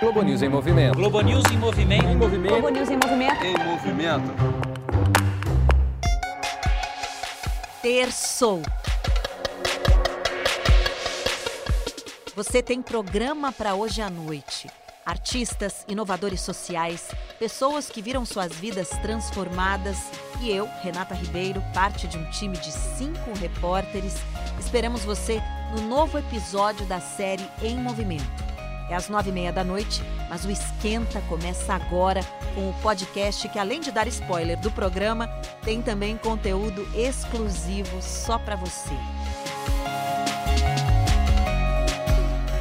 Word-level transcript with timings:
Globo 0.00 0.22
News 0.22 0.40
em 0.40 0.48
movimento. 0.48 0.96
Globo 0.96 1.20
News 1.20 1.44
em 1.52 1.58
movimento. 1.58 2.06
Em 2.06 2.16
movimento. 2.16 2.52
Globo 2.52 2.68
News 2.70 2.88
em 2.88 2.96
movimento. 2.96 3.44
Em 3.44 3.64
movimento. 3.64 4.34
Terçou. 7.82 8.62
Você 12.34 12.62
tem 12.62 12.80
programa 12.80 13.52
para 13.52 13.74
hoje 13.74 14.00
à 14.00 14.08
noite. 14.08 14.70
Artistas, 15.04 15.84
inovadores 15.86 16.40
sociais, 16.40 17.10
pessoas 17.38 17.90
que 17.90 18.00
viram 18.00 18.24
suas 18.24 18.54
vidas 18.54 18.88
transformadas 19.02 19.98
e 20.40 20.50
eu, 20.50 20.66
Renata 20.82 21.14
Ribeiro, 21.14 21.62
parte 21.74 22.08
de 22.08 22.16
um 22.16 22.30
time 22.30 22.56
de 22.56 22.72
cinco 22.72 23.38
repórteres, 23.38 24.14
esperamos 24.58 25.04
você 25.04 25.42
no 25.76 25.82
novo 25.86 26.16
episódio 26.16 26.86
da 26.86 27.00
série 27.00 27.46
Em 27.62 27.76
Movimento. 27.76 28.49
É 28.90 28.96
às 28.96 29.08
nove 29.08 29.30
e 29.30 29.32
meia 29.32 29.52
da 29.52 29.62
noite, 29.62 30.02
mas 30.28 30.44
o 30.44 30.50
Esquenta 30.50 31.20
começa 31.28 31.72
agora 31.72 32.22
com 32.56 32.68
o 32.68 32.74
podcast 32.82 33.48
que, 33.48 33.56
além 33.56 33.80
de 33.80 33.92
dar 33.92 34.08
spoiler 34.08 34.58
do 34.58 34.68
programa, 34.68 35.28
tem 35.62 35.80
também 35.80 36.16
conteúdo 36.16 36.84
exclusivo 36.92 38.02
só 38.02 38.36
para 38.36 38.56
você. 38.56 38.90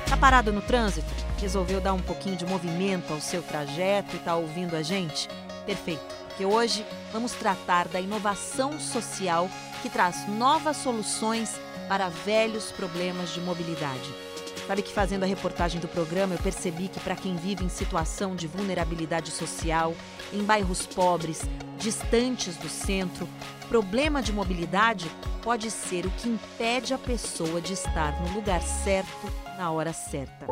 Tá 0.07 0.15
parado 0.15 0.53
no 0.53 0.61
trânsito? 0.61 1.07
Resolveu 1.41 1.81
dar 1.81 1.93
um 1.93 2.01
pouquinho 2.01 2.35
de 2.35 2.45
movimento 2.45 3.11
ao 3.11 3.19
seu 3.19 3.41
trajeto 3.41 4.15
e 4.15 4.19
tá 4.19 4.35
ouvindo 4.35 4.75
a 4.75 4.83
gente? 4.83 5.27
Perfeito, 5.65 6.15
porque 6.27 6.45
hoje 6.45 6.85
vamos 7.11 7.31
tratar 7.31 7.87
da 7.87 7.99
inovação 7.99 8.79
social 8.79 9.49
que 9.81 9.89
traz 9.89 10.27
novas 10.27 10.77
soluções 10.77 11.59
para 11.87 12.07
velhos 12.07 12.71
problemas 12.71 13.31
de 13.31 13.41
mobilidade. 13.41 14.28
Sabe 14.69 14.83
que 14.83 14.93
fazendo 14.93 15.23
a 15.23 15.25
reportagem 15.25 15.81
do 15.81 15.87
programa 15.87 16.35
eu 16.35 16.37
percebi 16.37 16.89
que 16.89 16.99
para 16.99 17.15
quem 17.15 17.35
vive 17.35 17.65
em 17.65 17.69
situação 17.69 18.35
de 18.35 18.45
vulnerabilidade 18.45 19.31
social, 19.31 19.95
em 20.31 20.43
bairros 20.43 20.85
pobres, 20.85 21.41
distantes 21.79 22.55
do 22.55 22.69
centro, 22.69 23.27
problema 23.67 24.21
de 24.21 24.31
mobilidade 24.31 25.09
pode 25.41 25.71
ser 25.71 26.05
o 26.05 26.11
que 26.11 26.29
impede 26.29 26.93
a 26.93 26.99
pessoa 26.99 27.59
de 27.59 27.73
estar 27.73 28.21
no 28.21 28.31
lugar 28.35 28.61
certo 28.61 29.25
na 29.57 29.71
hora 29.71 29.91
certa. 29.91 30.45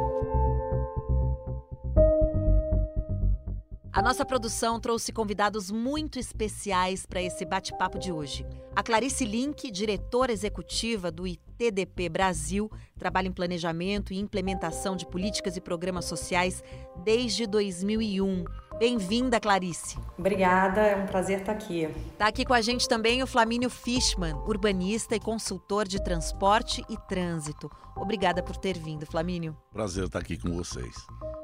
A 3.93 4.01
nossa 4.01 4.25
produção 4.25 4.79
trouxe 4.79 5.13
convidados 5.13 5.69
muito 5.69 6.17
especiais 6.17 7.05
para 7.05 7.21
esse 7.21 7.45
bate-papo 7.45 7.99
de 7.99 8.11
hoje. 8.11 8.47
A 8.75 8.81
Clarice 8.81 9.25
Link, 9.25 9.69
diretora 9.69 10.31
executiva 10.31 11.11
do 11.11 11.27
ITDP 11.57 12.07
Brasil, 12.07 12.71
trabalha 12.97 13.27
em 13.27 13.31
planejamento 13.31 14.13
e 14.13 14.19
implementação 14.19 14.95
de 14.95 15.05
políticas 15.05 15.57
e 15.57 15.61
programas 15.61 16.05
sociais 16.05 16.63
desde 17.03 17.47
2001. 17.47 18.45
Bem-vinda, 18.77 19.39
Clarice. 19.39 19.97
Obrigada, 20.19 20.81
é 20.81 20.95
um 20.95 21.07
prazer 21.07 21.39
estar 21.39 21.53
aqui. 21.53 21.89
Está 22.11 22.27
aqui 22.27 22.45
com 22.45 22.53
a 22.53 22.61
gente 22.61 22.87
também 22.87 23.23
o 23.23 23.27
Flamínio 23.27 23.71
Fishman, 23.71 24.35
urbanista 24.45 25.15
e 25.15 25.19
consultor 25.19 25.87
de 25.87 26.01
transporte 26.03 26.83
e 26.87 26.95
trânsito. 27.07 27.71
Obrigada 27.95 28.43
por 28.43 28.55
ter 28.55 28.77
vindo, 28.77 29.07
Flamínio. 29.07 29.57
Prazer 29.73 30.05
estar 30.05 30.19
aqui 30.19 30.37
com 30.37 30.55
vocês. 30.55 30.95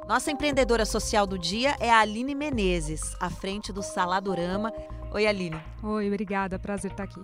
Nossa 0.08 0.30
empreendedora 0.30 0.86
social 0.86 1.25
do 1.25 1.39
dia 1.39 1.75
é 1.80 1.89
a 1.89 2.02
Aline 2.02 2.36
Menezes, 2.36 3.16
à 3.19 3.31
frente 3.31 3.73
do 3.73 3.81
Saladorama. 3.81 4.72
Oi, 5.11 5.25
Aline. 5.25 5.59
Oi, 5.81 6.08
obrigada. 6.08 6.59
Prazer 6.59 6.91
estar 6.91 7.06
aqui. 7.06 7.22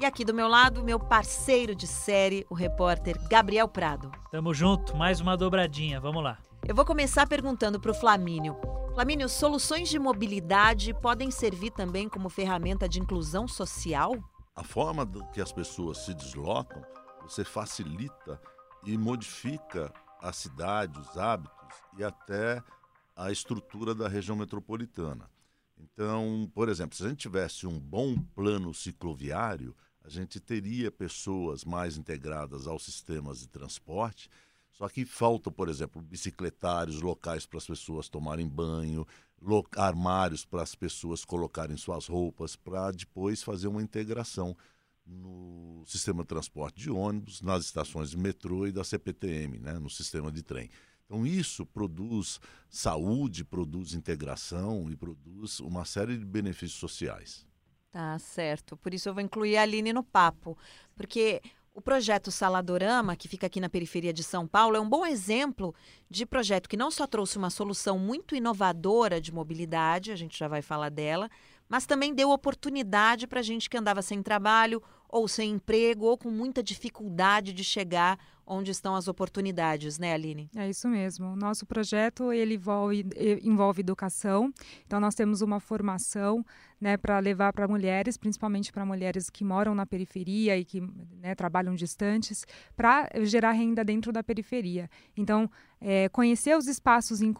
E 0.00 0.04
aqui 0.04 0.24
do 0.24 0.34
meu 0.34 0.48
lado, 0.48 0.82
meu 0.82 0.98
parceiro 0.98 1.72
de 1.72 1.86
série, 1.86 2.44
o 2.50 2.54
repórter 2.54 3.16
Gabriel 3.28 3.68
Prado. 3.68 4.10
Tamo 4.30 4.52
junto, 4.52 4.96
mais 4.96 5.20
uma 5.20 5.36
dobradinha. 5.36 6.00
Vamos 6.00 6.22
lá. 6.22 6.38
Eu 6.66 6.74
vou 6.74 6.84
começar 6.84 7.28
perguntando 7.28 7.78
para 7.78 7.92
o 7.92 7.94
Flamínio. 7.94 8.56
Flamínio, 8.92 9.28
soluções 9.28 9.88
de 9.88 9.98
mobilidade 9.98 10.92
podem 10.94 11.30
servir 11.30 11.70
também 11.70 12.08
como 12.08 12.28
ferramenta 12.28 12.88
de 12.88 13.00
inclusão 13.00 13.46
social? 13.46 14.12
A 14.56 14.64
forma 14.64 15.08
que 15.32 15.40
as 15.40 15.52
pessoas 15.52 15.98
se 15.98 16.12
deslocam, 16.12 16.82
você 17.22 17.44
facilita 17.44 18.40
e 18.84 18.98
modifica 18.98 19.92
a 20.20 20.32
cidade, 20.32 20.98
os 20.98 21.16
hábitos 21.16 21.74
e 21.96 22.02
até 22.02 22.60
a 23.16 23.30
estrutura 23.30 23.94
da 23.94 24.08
região 24.08 24.36
metropolitana. 24.36 25.30
Então, 25.78 26.50
por 26.54 26.68
exemplo, 26.68 26.96
se 26.96 27.04
a 27.04 27.08
gente 27.08 27.18
tivesse 27.18 27.66
um 27.66 27.78
bom 27.78 28.16
plano 28.34 28.72
cicloviário, 28.72 29.74
a 30.04 30.10
gente 30.10 30.38
teria 30.38 30.92
pessoas 30.92 31.64
mais 31.64 31.96
integradas 31.96 32.66
aos 32.66 32.84
sistemas 32.84 33.40
de 33.40 33.48
transporte. 33.48 34.28
Só 34.70 34.88
que 34.88 35.06
falta, 35.06 35.50
por 35.50 35.68
exemplo, 35.68 36.02
bicicletários, 36.02 37.00
locais 37.00 37.46
para 37.46 37.58
as 37.58 37.66
pessoas 37.66 38.08
tomarem 38.08 38.46
banho, 38.46 39.06
armários 39.76 40.44
para 40.44 40.62
as 40.62 40.74
pessoas 40.74 41.24
colocarem 41.24 41.76
suas 41.76 42.06
roupas, 42.06 42.54
para 42.54 42.90
depois 42.90 43.42
fazer 43.42 43.68
uma 43.68 43.82
integração 43.82 44.56
no 45.06 45.84
sistema 45.86 46.22
de 46.22 46.28
transporte 46.28 46.80
de 46.80 46.90
ônibus, 46.90 47.40
nas 47.40 47.64
estações 47.64 48.10
de 48.10 48.16
metrô 48.16 48.66
e 48.66 48.72
da 48.72 48.84
CPTM, 48.84 49.58
né, 49.58 49.78
no 49.78 49.90
sistema 49.90 50.30
de 50.30 50.42
trem. 50.42 50.70
Então, 51.04 51.26
isso 51.26 51.66
produz 51.66 52.40
saúde, 52.68 53.44
produz 53.44 53.92
integração 53.92 54.90
e 54.90 54.96
produz 54.96 55.60
uma 55.60 55.84
série 55.84 56.16
de 56.16 56.24
benefícios 56.24 56.80
sociais. 56.80 57.46
Tá 57.94 58.18
certo. 58.18 58.76
Por 58.76 58.92
isso 58.92 59.08
eu 59.08 59.14
vou 59.14 59.22
incluir 59.22 59.56
a 59.56 59.62
Aline 59.62 59.92
no 59.92 60.02
papo. 60.02 60.58
Porque 60.96 61.40
o 61.72 61.80
projeto 61.80 62.28
Saladorama, 62.28 63.14
que 63.14 63.28
fica 63.28 63.46
aqui 63.46 63.60
na 63.60 63.68
periferia 63.68 64.12
de 64.12 64.24
São 64.24 64.48
Paulo, 64.48 64.76
é 64.76 64.80
um 64.80 64.88
bom 64.88 65.06
exemplo 65.06 65.72
de 66.10 66.26
projeto 66.26 66.68
que 66.68 66.76
não 66.76 66.90
só 66.90 67.06
trouxe 67.06 67.38
uma 67.38 67.50
solução 67.50 67.96
muito 67.96 68.34
inovadora 68.34 69.20
de 69.20 69.32
mobilidade, 69.32 70.10
a 70.10 70.16
gente 70.16 70.36
já 70.36 70.48
vai 70.48 70.60
falar 70.60 70.88
dela, 70.88 71.30
mas 71.68 71.86
também 71.86 72.12
deu 72.12 72.30
oportunidade 72.30 73.28
para 73.28 73.42
gente 73.42 73.70
que 73.70 73.78
andava 73.78 74.02
sem 74.02 74.20
trabalho 74.24 74.82
ou 75.14 75.28
sem 75.28 75.52
emprego 75.52 76.06
ou 76.06 76.18
com 76.18 76.28
muita 76.28 76.60
dificuldade 76.60 77.52
de 77.52 77.62
chegar 77.62 78.18
onde 78.44 78.72
estão 78.72 78.96
as 78.96 79.06
oportunidades, 79.06 79.96
né, 79.96 80.12
Aline? 80.12 80.50
É 80.56 80.68
isso 80.68 80.88
mesmo. 80.88 81.36
Nosso 81.36 81.64
projeto 81.64 82.32
ele 82.32 82.56
envolve, 82.56 83.06
envolve 83.40 83.80
educação. 83.80 84.52
Então 84.84 84.98
nós 84.98 85.14
temos 85.14 85.40
uma 85.40 85.60
formação, 85.60 86.44
né, 86.80 86.96
para 86.96 87.20
levar 87.20 87.52
para 87.52 87.68
mulheres, 87.68 88.16
principalmente 88.16 88.72
para 88.72 88.84
mulheres 88.84 89.30
que 89.30 89.44
moram 89.44 89.72
na 89.72 89.86
periferia 89.86 90.58
e 90.58 90.64
que 90.64 90.80
né, 91.22 91.34
trabalham 91.36 91.76
distantes, 91.76 92.44
para 92.76 93.08
gerar 93.22 93.52
renda 93.52 93.84
dentro 93.84 94.12
da 94.12 94.22
periferia. 94.22 94.90
Então 95.16 95.48
é, 95.86 96.08
conhecer 96.08 96.56
os 96.56 96.66
espaços 96.66 97.20
em 97.20 97.30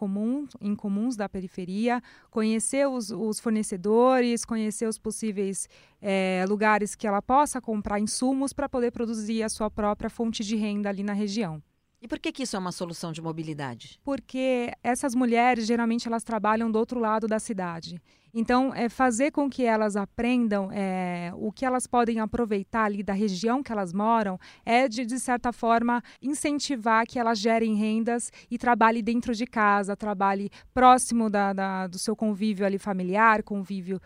comuns 0.77 1.17
da 1.17 1.27
periferia, 1.27 2.03
conhecer 2.31 2.87
os, 2.87 3.11
os 3.11 3.41
fornecedores, 3.41 4.45
conhecer 4.45 4.87
os 4.87 4.99
possíveis 4.99 5.67
é, 6.03 6.45
lugares 6.47 6.95
que 6.95 7.07
ela 7.07 7.23
possa 7.23 7.59
comprar 7.59 7.99
insumos 7.99 8.53
para 8.53 8.69
poder 8.69 8.91
produzir 8.91 9.43
a 9.43 9.49
sua 9.49 9.71
própria 9.71 10.11
fonte 10.11 10.45
de 10.45 10.57
renda 10.57 10.91
ali 10.91 11.03
na 11.03 11.15
região. 11.15 11.63
E 12.05 12.07
por 12.07 12.19
que, 12.19 12.31
que 12.31 12.43
isso 12.43 12.55
é 12.55 12.59
uma 12.59 12.71
solução 12.71 13.13
de 13.13 13.23
mobilidade? 13.23 13.99
Porque 14.05 14.71
essas 14.83 15.15
mulheres, 15.15 15.67
geralmente, 15.67 16.07
elas 16.07 16.23
trabalham 16.23 16.71
do 16.71 16.79
outro 16.79 17.01
lado 17.01 17.27
da 17.27 17.39
cidade. 17.39 17.99
Então, 18.35 18.75
é 18.75 18.91
fazer 18.91 19.31
com 19.31 19.49
que 19.49 19.65
elas 19.65 19.97
aprendam 19.97 20.69
é, 20.71 21.33
o 21.37 21.51
que 21.51 21.65
elas 21.65 21.87
podem 21.87 22.21
aproveitar 22.21 22.85
ali 22.85 23.03
da 23.03 23.15
região 23.15 23.63
que 23.63 23.73
elas 23.73 23.95
moram 23.95 24.39
é, 24.67 24.87
de, 24.87 25.07
de 25.07 25.19
certa 25.19 25.51
forma, 25.51 26.03
incentivar 26.21 27.07
que 27.07 27.19
elas 27.19 27.39
gerem 27.39 27.75
rendas 27.75 28.31
e 28.51 28.59
trabalhem 28.59 29.03
dentro 29.03 29.35
de 29.35 29.47
casa, 29.47 29.97
trabalhe 29.97 30.51
próximo 30.75 31.31
da, 31.31 31.55
da, 31.55 31.87
do 31.87 31.99
seu 31.99 32.15
convívio 32.15 32.67
ali 32.67 32.77
familiar, 32.77 33.43
convívio 33.43 33.99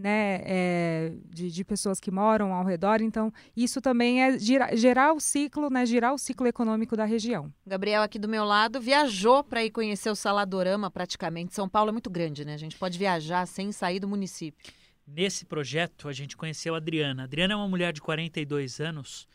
né, 0.00 0.40
é, 0.44 1.12
de, 1.30 1.50
de, 1.50 1.64
pessoas 1.64 2.00
que 2.00 2.10
moram 2.10 2.52
ao 2.52 2.64
redor. 2.64 3.00
Então, 3.00 3.32
isso 3.56 3.80
também 3.80 4.22
é 4.22 4.38
gerar 4.38 5.12
o 5.12 5.20
ciclo, 5.20 5.70
né, 5.70 5.84
girar 5.86 6.14
o 6.14 6.18
ciclo 6.18 6.46
econômico 6.46 6.96
da 6.96 7.04
região. 7.04 7.52
Gabriel, 7.66 8.02
aqui 8.02 8.18
do 8.18 8.28
meu 8.28 8.44
lado, 8.44 8.80
viajou 8.80 9.42
para 9.42 9.64
ir 9.64 9.70
conhecer 9.70 10.10
o 10.10 10.16
Saladorama 10.16 10.90
praticamente. 10.90 11.54
São 11.54 11.68
Paulo 11.68 11.90
é 11.90 11.92
muito 11.92 12.10
grande, 12.10 12.44
né? 12.44 12.54
A 12.54 12.58
gente 12.58 12.76
pode 12.76 12.98
viajar 12.98 13.46
sem 13.46 13.72
sair 13.72 14.00
do 14.00 14.08
município. 14.08 14.72
Nesse 15.06 15.44
projeto, 15.44 16.08
a 16.08 16.12
gente 16.12 16.36
conheceu 16.36 16.74
a 16.74 16.78
Adriana. 16.78 17.22
A 17.22 17.24
Adriana 17.26 17.54
é 17.54 17.56
uma 17.56 17.68
mulher 17.68 17.92
de 17.92 18.00
42 18.00 18.80
anos 18.80 19.28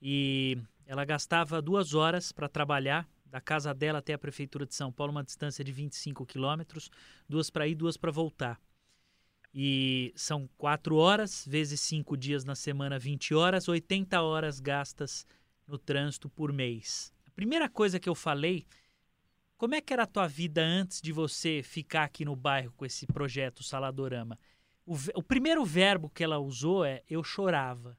e 0.00 0.56
ela 0.86 1.04
gastava 1.04 1.60
duas 1.60 1.94
horas 1.94 2.30
para 2.30 2.48
trabalhar 2.48 3.08
da 3.26 3.40
casa 3.40 3.74
dela 3.74 3.98
até 3.98 4.14
a 4.14 4.18
prefeitura 4.18 4.64
de 4.64 4.74
São 4.74 4.92
Paulo, 4.92 5.10
uma 5.10 5.24
distância 5.24 5.64
de 5.64 5.72
25 5.72 6.24
quilômetros, 6.24 6.90
duas 7.28 7.50
para 7.50 7.66
ir, 7.66 7.74
duas 7.74 7.96
para 7.96 8.10
voltar. 8.10 8.58
E 9.58 10.12
são 10.14 10.46
quatro 10.58 10.96
horas, 10.96 11.46
vezes 11.48 11.80
cinco 11.80 12.14
dias 12.14 12.44
na 12.44 12.54
semana, 12.54 12.98
20 12.98 13.34
horas, 13.34 13.66
80 13.66 14.20
horas 14.20 14.60
gastas 14.60 15.26
no 15.66 15.78
trânsito 15.78 16.28
por 16.28 16.52
mês. 16.52 17.10
A 17.26 17.30
primeira 17.30 17.66
coisa 17.66 17.98
que 17.98 18.06
eu 18.06 18.14
falei, 18.14 18.66
como 19.56 19.74
é 19.74 19.80
que 19.80 19.94
era 19.94 20.02
a 20.02 20.06
tua 20.06 20.26
vida 20.26 20.62
antes 20.62 21.00
de 21.00 21.10
você 21.10 21.62
ficar 21.64 22.04
aqui 22.04 22.22
no 22.22 22.36
bairro 22.36 22.74
com 22.76 22.84
esse 22.84 23.06
projeto 23.06 23.62
Saladorama? 23.62 24.38
O, 24.84 24.94
o 25.14 25.22
primeiro 25.22 25.64
verbo 25.64 26.10
que 26.10 26.22
ela 26.22 26.38
usou 26.38 26.84
é 26.84 27.02
eu 27.08 27.24
chorava. 27.24 27.96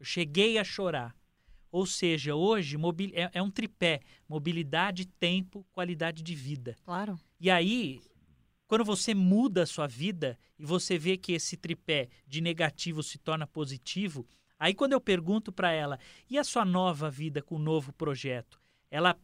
Eu 0.00 0.06
cheguei 0.06 0.56
a 0.56 0.64
chorar. 0.64 1.14
Ou 1.70 1.84
seja, 1.84 2.34
hoje 2.34 2.78
é, 3.12 3.30
é 3.34 3.42
um 3.42 3.50
tripé: 3.50 4.00
mobilidade, 4.26 5.04
tempo, 5.04 5.62
qualidade 5.72 6.22
de 6.22 6.34
vida. 6.34 6.74
Claro. 6.86 7.20
E 7.38 7.50
aí, 7.50 8.00
quando 8.66 8.84
você 8.84 9.14
muda 9.14 9.62
a 9.62 9.66
sua 9.66 9.86
vida 9.86 10.38
e 10.58 10.64
você 10.64 10.98
vê 10.98 11.16
que 11.16 11.32
esse 11.32 11.56
tripé 11.56 12.08
de 12.26 12.40
negativo 12.40 13.02
se 13.02 13.18
torna 13.18 13.46
positivo, 13.46 14.26
aí 14.58 14.74
quando 14.74 14.92
eu 14.92 15.00
pergunto 15.00 15.52
para 15.52 15.70
ela, 15.70 15.98
e 16.28 16.38
a 16.38 16.44
sua 16.44 16.64
nova 16.64 17.10
vida 17.10 17.42
com 17.42 17.56
o 17.56 17.60
novo 17.60 17.92
projeto? 17.92 18.60
Ela 18.90 19.16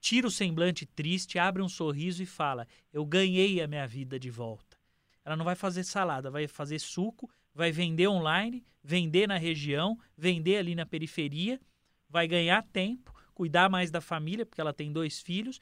tira 0.00 0.26
o 0.26 0.30
semblante 0.30 0.86
triste, 0.86 1.38
abre 1.38 1.62
um 1.62 1.68
sorriso 1.68 2.22
e 2.22 2.26
fala: 2.26 2.66
Eu 2.92 3.04
ganhei 3.04 3.60
a 3.60 3.66
minha 3.66 3.86
vida 3.86 4.18
de 4.18 4.30
volta. 4.30 4.76
Ela 5.24 5.36
não 5.36 5.44
vai 5.44 5.56
fazer 5.56 5.82
salada, 5.82 6.30
vai 6.30 6.46
fazer 6.46 6.78
suco, 6.78 7.28
vai 7.52 7.72
vender 7.72 8.06
online, 8.06 8.64
vender 8.82 9.26
na 9.26 9.36
região, 9.36 9.98
vender 10.16 10.58
ali 10.58 10.74
na 10.74 10.86
periferia, 10.86 11.60
vai 12.08 12.28
ganhar 12.28 12.62
tempo, 12.62 13.12
cuidar 13.34 13.68
mais 13.68 13.90
da 13.90 14.00
família, 14.00 14.46
porque 14.46 14.60
ela 14.60 14.72
tem 14.72 14.92
dois 14.92 15.20
filhos, 15.20 15.60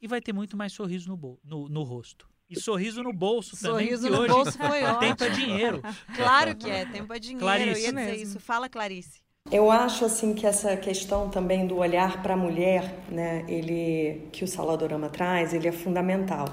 e 0.00 0.06
vai 0.06 0.20
ter 0.20 0.32
muito 0.32 0.56
mais 0.56 0.72
sorriso 0.72 1.08
no, 1.08 1.40
no, 1.42 1.68
no 1.68 1.82
rosto. 1.82 2.29
E 2.50 2.58
sorriso 2.58 3.02
no 3.02 3.12
bolso 3.12 3.56
também. 3.56 3.86
Sorriso 3.86 4.10
no 4.10 4.18
hoje 4.18 4.32
bolso 4.32 4.58
foi 4.58 4.82
ótimo. 4.82 4.98
Tempo 5.16 5.24
é 5.24 5.28
dinheiro. 5.30 5.82
Claro 6.16 6.56
que 6.56 6.68
é, 6.68 6.84
tempo 6.84 7.12
é 7.12 7.18
dinheiro. 7.18 7.40
Clarice. 7.40 7.70
Eu 7.70 7.78
ia 7.78 7.92
dizer 7.92 8.16
isso. 8.16 8.40
Fala, 8.40 8.68
Clarice. 8.68 9.20
Eu 9.50 9.70
acho 9.70 10.04
assim 10.04 10.34
que 10.34 10.46
essa 10.46 10.76
questão 10.76 11.30
também 11.30 11.66
do 11.66 11.78
olhar 11.78 12.22
para 12.22 12.34
a 12.34 12.36
mulher, 12.36 13.02
né, 13.08 13.44
ele 13.48 14.28
que 14.32 14.44
o 14.44 14.48
Saladorama 14.48 15.08
traz, 15.08 15.54
ele 15.54 15.66
é 15.66 15.72
fundamental. 15.72 16.46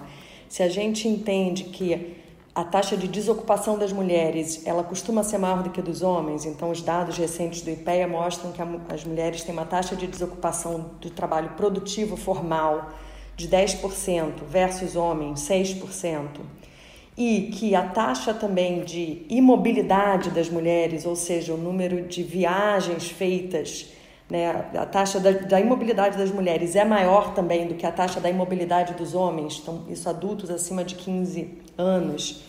Se 0.48 0.64
a 0.64 0.70
gente 0.70 1.08
entende 1.08 1.66
que 1.66 2.16
a 2.56 2.64
taxa 2.64 2.96
de 2.96 3.08
desocupação 3.08 3.78
das 3.78 3.92
mulheres, 3.92 4.66
ela 4.66 4.84
costuma 4.84 5.24
ser 5.24 5.38
maior 5.38 5.62
do 5.62 5.70
que 5.70 5.82
dos 5.82 6.02
homens, 6.02 6.46
então 6.46 6.72
os 6.72 6.82
dados 6.82 7.18
recentes 7.18 7.62
do 7.62 7.70
IPEA 7.70 8.08
mostram 8.08 8.52
que 8.52 8.62
as 8.92 9.04
mulheres 9.04 9.44
têm 9.44 9.54
uma 9.54 9.66
taxa 9.66 9.96
de 9.96 10.08
desocupação 10.08 10.92
do 11.02 11.10
trabalho 11.10 11.50
produtivo 11.50 12.16
formal 12.16 12.92
de 13.38 13.48
10% 13.48 14.44
versus 14.50 14.96
homens 14.96 15.48
6%, 15.48 16.40
e 17.16 17.52
que 17.54 17.76
a 17.76 17.84
taxa 17.84 18.34
também 18.34 18.84
de 18.84 19.26
imobilidade 19.30 20.32
das 20.32 20.50
mulheres, 20.50 21.06
ou 21.06 21.16
seja, 21.16 21.54
o 21.54 21.58
número 21.58 22.02
de 22.02 22.24
viagens 22.24 23.10
feitas, 23.10 23.92
né, 24.30 24.66
a 24.76 24.86
taxa 24.86 25.20
da, 25.20 25.32
da 25.32 25.60
imobilidade 25.60 26.18
das 26.18 26.32
mulheres 26.32 26.76
é 26.76 26.84
maior 26.84 27.34
também 27.34 27.68
do 27.68 27.76
que 27.76 27.86
a 27.86 27.92
taxa 27.92 28.20
da 28.20 28.30
imobilidade 28.30 28.94
dos 28.96 29.14
homens, 29.14 29.60
então, 29.62 29.86
isso 29.88 30.10
adultos 30.10 30.50
acima 30.50 30.84
de 30.84 30.96
15 30.96 31.60
anos. 31.78 32.44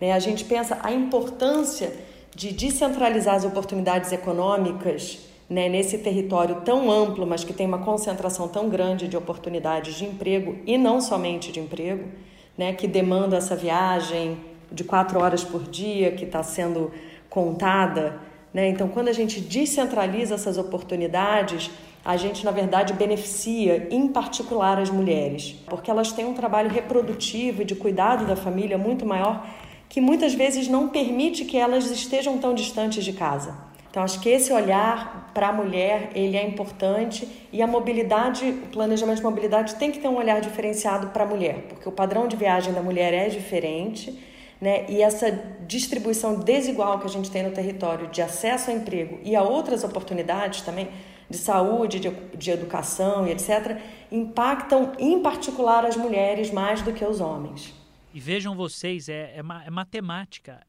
Né, 0.00 0.12
a 0.12 0.18
gente 0.18 0.44
pensa 0.44 0.78
a 0.82 0.92
importância 0.92 1.92
de 2.34 2.52
descentralizar 2.52 3.36
as 3.36 3.44
oportunidades 3.44 4.10
econômicas 4.10 5.31
né, 5.48 5.68
nesse 5.68 5.98
território 5.98 6.62
tão 6.62 6.90
amplo, 6.90 7.26
mas 7.26 7.44
que 7.44 7.52
tem 7.52 7.66
uma 7.66 7.78
concentração 7.78 8.48
tão 8.48 8.68
grande 8.68 9.08
de 9.08 9.16
oportunidades 9.16 9.94
de 9.94 10.04
emprego 10.04 10.56
e 10.66 10.78
não 10.78 11.00
somente 11.00 11.52
de 11.52 11.60
emprego, 11.60 12.08
né, 12.56 12.72
que 12.72 12.86
demanda 12.86 13.36
essa 13.36 13.56
viagem 13.56 14.38
de 14.70 14.84
quatro 14.84 15.20
horas 15.20 15.44
por 15.44 15.62
dia 15.62 16.12
que 16.12 16.24
está 16.24 16.42
sendo 16.42 16.90
contada. 17.28 18.20
Né? 18.52 18.68
Então, 18.68 18.88
quando 18.88 19.08
a 19.08 19.12
gente 19.12 19.40
descentraliza 19.40 20.34
essas 20.34 20.58
oportunidades, 20.58 21.70
a 22.04 22.16
gente, 22.16 22.44
na 22.44 22.50
verdade, 22.50 22.92
beneficia, 22.94 23.88
em 23.90 24.08
particular, 24.08 24.78
as 24.78 24.90
mulheres, 24.90 25.54
porque 25.66 25.90
elas 25.90 26.12
têm 26.12 26.24
um 26.24 26.34
trabalho 26.34 26.68
reprodutivo 26.68 27.62
e 27.62 27.64
de 27.64 27.74
cuidado 27.74 28.26
da 28.26 28.34
família 28.34 28.76
muito 28.76 29.06
maior 29.06 29.46
que 29.88 30.00
muitas 30.00 30.32
vezes 30.32 30.68
não 30.68 30.88
permite 30.88 31.44
que 31.44 31.58
elas 31.58 31.90
estejam 31.90 32.38
tão 32.38 32.54
distantes 32.54 33.04
de 33.04 33.12
casa. 33.12 33.54
Então, 33.92 34.02
acho 34.02 34.20
que 34.20 34.30
esse 34.30 34.50
olhar 34.50 35.30
para 35.34 35.48
a 35.48 35.52
mulher, 35.52 36.12
ele 36.14 36.34
é 36.34 36.48
importante 36.48 37.28
e 37.52 37.60
a 37.60 37.66
mobilidade, 37.66 38.48
o 38.48 38.68
planejamento 38.68 39.18
de 39.18 39.22
mobilidade 39.22 39.74
tem 39.74 39.92
que 39.92 39.98
ter 39.98 40.08
um 40.08 40.16
olhar 40.16 40.40
diferenciado 40.40 41.08
para 41.08 41.24
a 41.24 41.26
mulher, 41.26 41.66
porque 41.68 41.86
o 41.86 41.92
padrão 41.92 42.26
de 42.26 42.34
viagem 42.34 42.72
da 42.72 42.80
mulher 42.80 43.12
é 43.12 43.28
diferente, 43.28 44.18
né? 44.58 44.86
E 44.88 45.02
essa 45.02 45.30
distribuição 45.66 46.40
desigual 46.40 47.00
que 47.00 47.06
a 47.06 47.10
gente 47.10 47.30
tem 47.30 47.42
no 47.42 47.50
território 47.50 48.06
de 48.06 48.22
acesso 48.22 48.70
ao 48.70 48.78
emprego 48.78 49.20
e 49.22 49.36
a 49.36 49.42
outras 49.42 49.84
oportunidades 49.84 50.62
também, 50.62 50.88
de 51.28 51.36
saúde, 51.36 52.00
de, 52.00 52.08
de 52.34 52.50
educação 52.50 53.26
e 53.26 53.32
etc., 53.32 53.76
impactam 54.10 54.92
em 54.98 55.20
particular 55.20 55.84
as 55.84 55.98
mulheres 55.98 56.50
mais 56.50 56.80
do 56.80 56.94
que 56.94 57.04
os 57.04 57.20
homens. 57.20 57.74
E 58.14 58.18
vejam 58.18 58.56
vocês, 58.56 59.10
é, 59.10 59.34
é, 59.36 59.42
é 59.66 59.70
matemática 59.70 60.60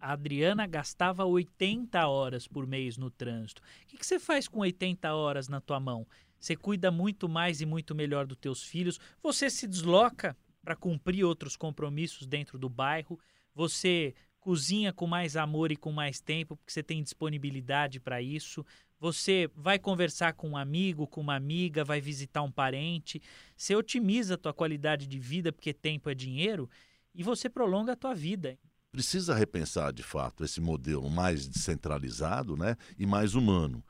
a 0.00 0.12
Adriana 0.12 0.66
gastava 0.66 1.24
80 1.24 2.06
horas 2.06 2.46
por 2.46 2.66
mês 2.66 2.96
no 2.96 3.10
trânsito. 3.10 3.62
O 3.62 3.86
que, 3.86 3.98
que 3.98 4.06
você 4.06 4.18
faz 4.18 4.48
com 4.48 4.60
80 4.60 5.12
horas 5.12 5.48
na 5.48 5.60
tua 5.60 5.80
mão? 5.80 6.06
Você 6.38 6.54
cuida 6.54 6.90
muito 6.90 7.28
mais 7.28 7.60
e 7.60 7.66
muito 7.66 7.94
melhor 7.94 8.26
dos 8.26 8.38
teus 8.38 8.62
filhos. 8.62 8.98
Você 9.22 9.50
se 9.50 9.66
desloca 9.66 10.36
para 10.62 10.76
cumprir 10.76 11.24
outros 11.24 11.56
compromissos 11.56 12.26
dentro 12.26 12.58
do 12.58 12.68
bairro. 12.68 13.18
Você 13.54 14.14
cozinha 14.38 14.92
com 14.92 15.06
mais 15.06 15.36
amor 15.36 15.72
e 15.72 15.76
com 15.76 15.90
mais 15.90 16.20
tempo, 16.20 16.56
porque 16.56 16.72
você 16.72 16.82
tem 16.82 17.02
disponibilidade 17.02 17.98
para 17.98 18.22
isso. 18.22 18.64
Você 19.00 19.50
vai 19.54 19.78
conversar 19.78 20.32
com 20.34 20.50
um 20.50 20.56
amigo, 20.56 21.06
com 21.06 21.20
uma 21.20 21.34
amiga, 21.34 21.84
vai 21.84 22.00
visitar 22.00 22.42
um 22.42 22.50
parente. 22.50 23.20
Você 23.56 23.74
otimiza 23.74 24.34
a 24.34 24.38
tua 24.38 24.54
qualidade 24.54 25.06
de 25.06 25.18
vida, 25.18 25.52
porque 25.52 25.72
tempo 25.72 26.08
é 26.08 26.14
dinheiro, 26.14 26.68
e 27.14 27.22
você 27.22 27.48
prolonga 27.48 27.92
a 27.92 27.96
tua 27.96 28.14
vida 28.14 28.58
precisa 28.98 29.32
repensar 29.32 29.92
de 29.92 30.02
fato 30.02 30.42
esse 30.42 30.60
modelo 30.60 31.08
mais 31.08 31.46
descentralizado 31.46 32.56
né, 32.56 32.76
e 32.98 33.06
mais 33.06 33.36
humano. 33.36 33.80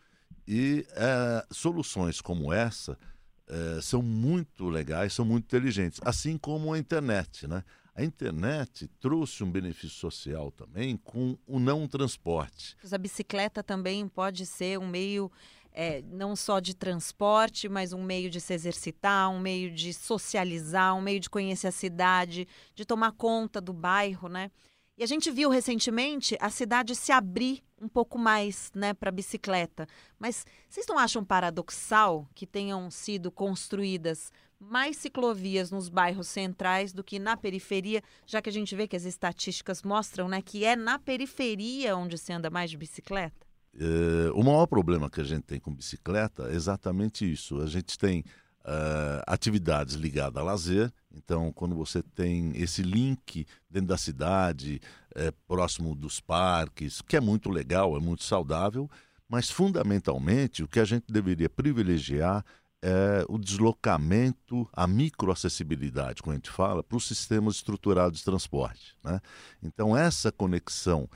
E 0.47 0.87
é, 0.91 1.47
soluções 1.51 2.21
como 2.21 2.53
essa 2.53 2.99
é, 3.47 3.81
são 3.81 4.03
muito 4.03 4.69
legais, 4.69 5.15
são 5.15 5.25
muito 5.25 5.47
inteligentes, 5.47 5.99
assim 6.05 6.37
como 6.37 6.75
a 6.75 6.79
internet. 6.79 7.47
Né? 7.47 7.65
A 7.95 8.05
internet 8.05 8.87
trouxe 9.01 9.43
um 9.43 9.51
benefício 9.51 9.97
social 9.97 10.51
também 10.51 10.95
com 10.99 11.39
o 11.47 11.59
não 11.59 11.89
transporte. 11.89 12.77
A 12.93 12.99
bicicleta 12.99 13.63
também 13.63 14.07
pode 14.09 14.45
ser 14.45 14.79
um 14.79 14.87
meio 14.87 15.33
é, 15.73 16.03
não 16.03 16.37
só 16.37 16.61
de 16.61 16.77
transporte, 16.77 17.67
mas 17.67 17.95
um 17.95 18.03
meio 18.03 18.29
de 18.29 18.43
se 18.43 18.53
exercitar, 18.53 19.31
um 19.31 19.41
meio 19.41 19.71
de 19.71 19.95
socializar, 19.95 20.95
um 20.95 21.01
meio 21.01 21.19
de 21.19 21.31
conhecer 21.31 21.69
a 21.69 21.73
cidade, 21.73 22.47
de 22.75 22.85
tomar 22.85 23.13
conta 23.13 23.59
do 23.59 23.73
bairro, 23.73 24.29
né? 24.29 24.51
E 24.99 25.05
a 25.05 25.07
gente 25.07 25.31
viu 25.31 25.49
recentemente 25.49 26.37
a 26.41 26.51
cidade 26.51 26.97
se 26.97 27.13
abrir 27.13 27.63
um 27.81 27.89
pouco 27.89 28.19
mais 28.19 28.73
né, 28.75 28.93
para 28.93 29.13
bicicleta. 29.13 29.87
Mas 30.19 30.45
vocês 30.69 30.87
não 30.89 30.99
acham 30.99 31.25
paradoxal 31.25 32.29
que 32.35 32.45
tenham 32.45 32.91
sido 32.91 33.31
construídas 33.31 34.33
mais 34.59 34.97
ciclovias 34.97 35.71
nos 35.71 35.89
bairros 35.89 36.27
centrais 36.27 36.93
do 36.93 37.05
que 37.05 37.21
na 37.21 37.37
periferia, 37.37 38.03
já 38.27 38.43
que 38.43 38.51
a 38.51 38.53
gente 38.53 38.75
vê 38.75 38.89
que 38.89 38.97
as 38.97 39.05
estatísticas 39.05 39.85
mostram 39.85 40.27
né, 40.27 40.43
que 40.43 40.65
é 40.65 40.75
na 40.75 40.99
periferia 40.99 41.97
onde 41.97 42.19
se 42.19 42.33
anda 42.33 42.51
mais 42.51 42.69
de 42.69 42.77
bicicleta? 42.77 43.47
É, 43.79 44.33
o 44.33 44.43
maior 44.43 44.67
problema 44.67 45.09
que 45.09 45.21
a 45.21 45.25
gente 45.25 45.45
tem 45.45 45.61
com 45.61 45.73
bicicleta 45.73 46.49
é 46.51 46.57
exatamente 46.57 47.31
isso. 47.31 47.61
A 47.61 47.69
gente 47.69 47.97
tem 47.97 48.25
uh, 48.69 49.23
atividades 49.27 49.95
ligadas 49.95 50.41
a 50.41 50.45
lazer. 50.45 50.93
Então, 51.11 51.51
quando 51.53 51.75
você 51.75 52.03
tem 52.03 52.53
esse 52.55 52.83
link 52.83 53.47
dentro 53.69 53.89
da 53.89 53.97
cidade, 53.97 54.81
é, 55.15 55.33
próximo 55.49 55.95
dos 55.95 56.21
parques, 56.21 57.01
que 57.01 57.17
é 57.17 57.21
muito 57.21 57.51
legal, 57.51 57.97
é 57.97 58.01
muito 58.01 58.23
saudável, 58.23 58.89
mas 59.29 59.51
fundamentalmente 59.51 60.63
o 60.63 60.69
que 60.69 60.79
a 60.79 60.85
gente 60.85 61.07
deveria 61.09 61.49
privilegiar 61.49 62.45
é 62.81 63.25
o 63.29 63.39
deslocamento, 63.39 64.69
a 64.73 64.87
microacessibilidade, 64.87 66.23
como 66.23 66.33
a 66.33 66.37
gente 66.37 66.51
fala, 66.51 66.83
para 66.83 66.97
os 66.97 67.09
sistemas 67.09 67.57
estruturados 67.57 68.21
de 68.21 68.25
transporte. 68.25 68.97
Né? 69.03 69.21
Então, 69.61 69.97
essa 69.97 70.31
conexão 70.31 71.09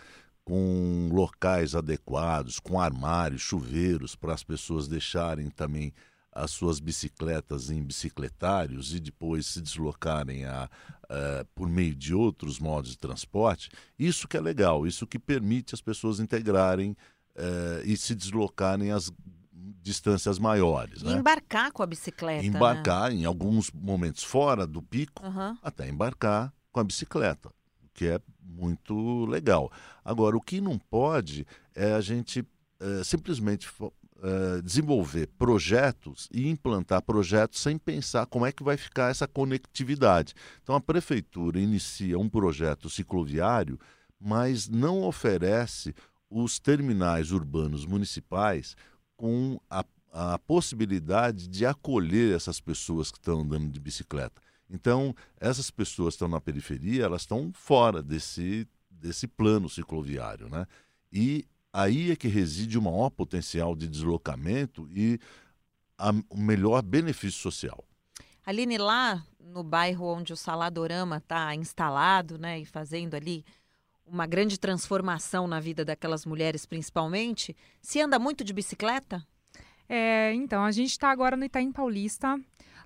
com 0.44 1.08
locais 1.12 1.76
adequados, 1.76 2.58
com 2.58 2.80
armários, 2.80 3.42
chuveiros, 3.42 4.16
para 4.16 4.34
as 4.34 4.42
pessoas 4.42 4.88
deixarem 4.88 5.48
também 5.50 5.92
as 6.32 6.50
suas 6.50 6.80
bicicletas 6.80 7.70
em 7.70 7.82
bicicletários 7.82 8.94
e 8.94 9.00
depois 9.00 9.46
se 9.46 9.60
deslocarem 9.60 10.46
a, 10.46 10.68
a, 11.08 11.44
por 11.54 11.68
meio 11.68 11.94
de 11.94 12.14
outros 12.14 12.58
modos 12.58 12.92
de 12.92 12.98
transporte, 12.98 13.70
isso 13.98 14.26
que 14.26 14.36
é 14.36 14.40
legal, 14.40 14.86
isso 14.86 15.06
que 15.06 15.18
permite 15.18 15.74
as 15.74 15.82
pessoas 15.82 16.18
integrarem 16.18 16.96
uh, 17.36 17.84
e 17.84 17.96
se 17.96 18.14
deslocarem 18.14 18.90
as 18.90 19.12
distâncias 19.82 20.38
maiores. 20.38 21.02
E 21.02 21.04
né? 21.04 21.12
embarcar 21.12 21.70
com 21.70 21.82
a 21.82 21.86
bicicleta. 21.86 22.44
Embarcar 22.44 23.10
né? 23.10 23.16
em 23.16 23.24
alguns 23.26 23.70
momentos 23.70 24.22
fora 24.22 24.66
do 24.66 24.82
pico, 24.82 25.24
uhum. 25.24 25.56
até 25.62 25.88
embarcar 25.88 26.52
com 26.72 26.80
a 26.80 26.84
bicicleta, 26.84 27.50
o 27.82 27.88
que 27.92 28.06
é 28.06 28.20
muito 28.40 29.26
legal. 29.26 29.70
Agora, 30.02 30.36
o 30.36 30.40
que 30.40 30.60
não 30.60 30.78
pode 30.78 31.46
é 31.74 31.92
a 31.92 32.00
gente 32.00 32.44
é, 32.80 33.04
simplesmente 33.04 33.68
uh, 34.22 34.62
desenvolver 34.62 35.26
projetos 35.36 36.28
e 36.32 36.48
implantar 36.48 37.02
projetos 37.02 37.60
sem 37.60 37.76
pensar 37.76 38.26
como 38.26 38.46
é 38.46 38.52
que 38.52 38.62
vai 38.62 38.76
ficar 38.76 39.10
essa 39.10 39.26
conectividade. 39.26 40.34
Então 40.62 40.74
a 40.74 40.80
prefeitura 40.80 41.60
inicia 41.60 42.18
um 42.18 42.28
projeto 42.28 42.88
cicloviário, 42.88 43.78
mas 44.18 44.68
não 44.68 45.02
oferece 45.02 45.94
os 46.30 46.58
terminais 46.58 47.32
urbanos 47.32 47.84
municipais 47.84 48.76
com 49.16 49.60
a, 49.68 49.84
a 50.12 50.38
possibilidade 50.38 51.48
de 51.48 51.66
acolher 51.66 52.34
essas 52.34 52.60
pessoas 52.60 53.10
que 53.10 53.18
estão 53.18 53.40
andando 53.40 53.70
de 53.70 53.80
bicicleta. 53.80 54.40
Então, 54.70 55.14
essas 55.38 55.70
pessoas 55.70 56.14
estão 56.14 56.26
na 56.28 56.40
periferia, 56.40 57.04
elas 57.04 57.22
estão 57.22 57.52
fora 57.52 58.02
desse, 58.02 58.66
desse 58.90 59.28
plano 59.28 59.68
cicloviário, 59.68 60.48
né? 60.48 60.66
E 61.12 61.44
aí 61.72 62.10
é 62.10 62.16
que 62.16 62.28
reside 62.28 62.78
o 62.78 62.82
maior 62.82 63.10
potencial 63.10 63.74
de 63.74 63.88
deslocamento 63.88 64.88
e 64.90 65.18
a, 65.96 66.10
o 66.28 66.36
melhor 66.36 66.82
benefício 66.82 67.40
social. 67.40 67.84
Aline, 68.44 68.76
lá 68.76 69.24
no 69.40 69.62
bairro 69.62 70.06
onde 70.06 70.32
o 70.32 70.36
Saladorama 70.36 71.18
está 71.18 71.54
instalado, 71.54 72.38
né, 72.38 72.60
e 72.60 72.64
fazendo 72.64 73.14
ali 73.14 73.44
uma 74.04 74.26
grande 74.26 74.58
transformação 74.58 75.46
na 75.46 75.60
vida 75.60 75.84
daquelas 75.84 76.26
mulheres, 76.26 76.66
principalmente, 76.66 77.56
se 77.80 78.00
anda 78.00 78.18
muito 78.18 78.44
de 78.44 78.52
bicicleta? 78.52 79.24
É, 79.88 80.32
então, 80.34 80.64
a 80.64 80.72
gente 80.72 80.90
está 80.90 81.10
agora 81.10 81.36
no 81.36 81.44
Itaim 81.44 81.70
Paulista. 81.70 82.38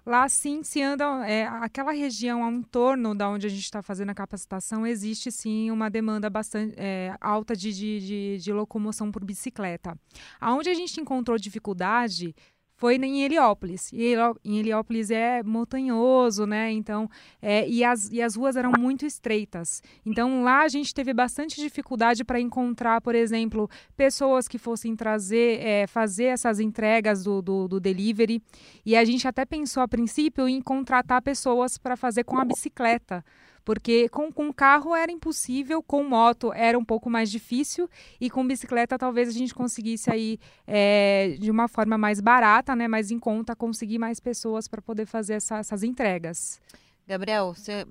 Lá 0.06 0.28
sim 0.28 0.62
se 0.62 0.80
anda, 0.80 1.04
é, 1.28 1.46
aquela 1.46 1.90
região 1.90 2.44
ao 2.44 2.52
entorno 2.52 3.12
da 3.12 3.28
onde 3.28 3.44
a 3.44 3.50
gente 3.50 3.64
está 3.64 3.82
fazendo 3.82 4.10
a 4.10 4.14
capacitação, 4.14 4.86
existe 4.86 5.32
sim 5.32 5.68
uma 5.68 5.90
demanda 5.90 6.30
bastante 6.30 6.76
é, 6.76 7.16
alta 7.20 7.56
de, 7.56 7.72
de, 7.72 8.00
de, 8.00 8.38
de 8.38 8.52
locomoção 8.52 9.10
por 9.10 9.24
bicicleta. 9.24 9.98
Aonde 10.40 10.70
a 10.70 10.74
gente 10.74 11.00
encontrou 11.00 11.36
dificuldade 11.36 12.36
foi 12.76 12.96
em 12.96 13.22
Heliópolis. 13.22 13.90
E 13.92 14.14
em 14.44 14.58
Heliópolis 14.58 15.10
é 15.10 15.42
montanhoso, 15.42 16.46
né? 16.46 16.70
Então, 16.70 17.08
é, 17.40 17.66
e, 17.68 17.82
as, 17.82 18.10
e 18.12 18.20
as 18.20 18.36
ruas 18.36 18.54
eram 18.54 18.70
muito 18.78 19.06
estreitas. 19.06 19.82
Então, 20.04 20.42
lá 20.42 20.62
a 20.62 20.68
gente 20.68 20.94
teve 20.94 21.12
bastante 21.14 21.60
dificuldade 21.60 22.22
para 22.22 22.38
encontrar, 22.38 23.00
por 23.00 23.14
exemplo, 23.14 23.68
pessoas 23.96 24.46
que 24.46 24.58
fossem 24.58 24.94
trazer, 24.94 25.60
é, 25.60 25.86
fazer 25.86 26.24
essas 26.24 26.60
entregas 26.60 27.24
do, 27.24 27.40
do, 27.40 27.66
do, 27.66 27.80
delivery. 27.80 28.42
E 28.84 28.94
a 28.94 29.04
gente 29.04 29.26
até 29.26 29.44
pensou 29.46 29.82
a 29.82 29.88
princípio 29.88 30.46
em 30.46 30.60
contratar 30.60 31.22
pessoas 31.22 31.78
para 31.78 31.96
fazer 31.96 32.24
com 32.24 32.38
a 32.38 32.44
bicicleta 32.44 33.24
porque 33.66 34.08
com, 34.10 34.30
com 34.30 34.52
carro 34.52 34.94
era 34.94 35.10
impossível, 35.10 35.82
com 35.82 36.04
moto 36.04 36.52
era 36.52 36.78
um 36.78 36.84
pouco 36.84 37.10
mais 37.10 37.28
difícil 37.28 37.90
e 38.20 38.30
com 38.30 38.46
bicicleta 38.46 38.96
talvez 38.96 39.28
a 39.28 39.32
gente 39.32 39.52
conseguisse 39.52 40.08
aí 40.08 40.38
é, 40.64 41.36
de 41.40 41.50
uma 41.50 41.66
forma 41.66 41.98
mais 41.98 42.20
barata, 42.20 42.76
né, 42.76 42.86
mais 42.86 43.10
em 43.10 43.18
conta, 43.18 43.56
conseguir 43.56 43.98
mais 43.98 44.20
pessoas 44.20 44.68
para 44.68 44.80
poder 44.80 45.04
fazer 45.04 45.34
essa, 45.34 45.58
essas 45.58 45.82
entregas. 45.82 46.60
Gabriel, 47.08 47.52
você 47.54 47.84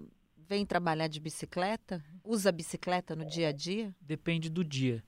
vem 0.47 0.65
trabalhar 0.65 1.09
de 1.09 1.19
bicicleta? 1.19 2.01
Usa 2.23 2.53
bicicleta 2.53 3.13
no 3.13 3.25
dia 3.25 3.49
a 3.49 3.51
dia? 3.51 3.93
Depende 3.99 4.49
do 4.49 4.63
dia. 4.63 5.03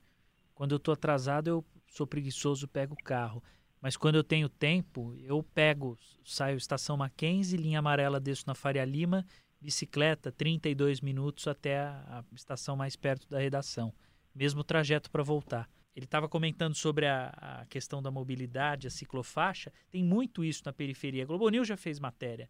Quando 0.54 0.72
eu 0.72 0.76
estou 0.76 0.92
atrasado, 0.92 1.48
eu 1.48 1.64
sou 1.86 2.06
preguiçoso, 2.06 2.68
pego 2.68 2.92
o 2.92 3.02
carro. 3.02 3.42
Mas 3.80 3.96
quando 3.96 4.16
eu 4.16 4.24
tenho 4.24 4.50
tempo, 4.50 5.14
eu 5.16 5.42
pego, 5.42 5.96
saio 6.26 6.58
estação 6.58 6.96
Mackenzie, 6.98 7.56
linha 7.56 7.78
amarela, 7.78 8.20
desço 8.20 8.44
na 8.46 8.54
Faria 8.54 8.84
Lima 8.84 9.24
bicicleta 9.60 10.30
32 10.30 11.00
minutos 11.00 11.46
até 11.46 11.78
a, 11.80 12.24
a 12.30 12.34
estação 12.34 12.76
mais 12.76 12.96
perto 12.96 13.28
da 13.28 13.38
redação, 13.38 13.92
mesmo 14.34 14.62
trajeto 14.62 15.10
para 15.10 15.22
voltar. 15.22 15.68
Ele 15.98 16.04
estava 16.04 16.28
comentando 16.28 16.76
sobre 16.76 17.06
a, 17.06 17.30
a, 17.36 17.66
questão 17.66 18.00
da 18.00 18.08
mobilidade, 18.08 18.86
a 18.86 18.90
ciclofaixa. 18.90 19.72
Tem 19.90 20.04
muito 20.04 20.44
isso 20.44 20.62
na 20.64 20.72
periferia. 20.72 21.24
A 21.24 21.26
Globo 21.26 21.48
News 21.48 21.66
já 21.66 21.76
fez 21.76 21.98
matéria. 21.98 22.48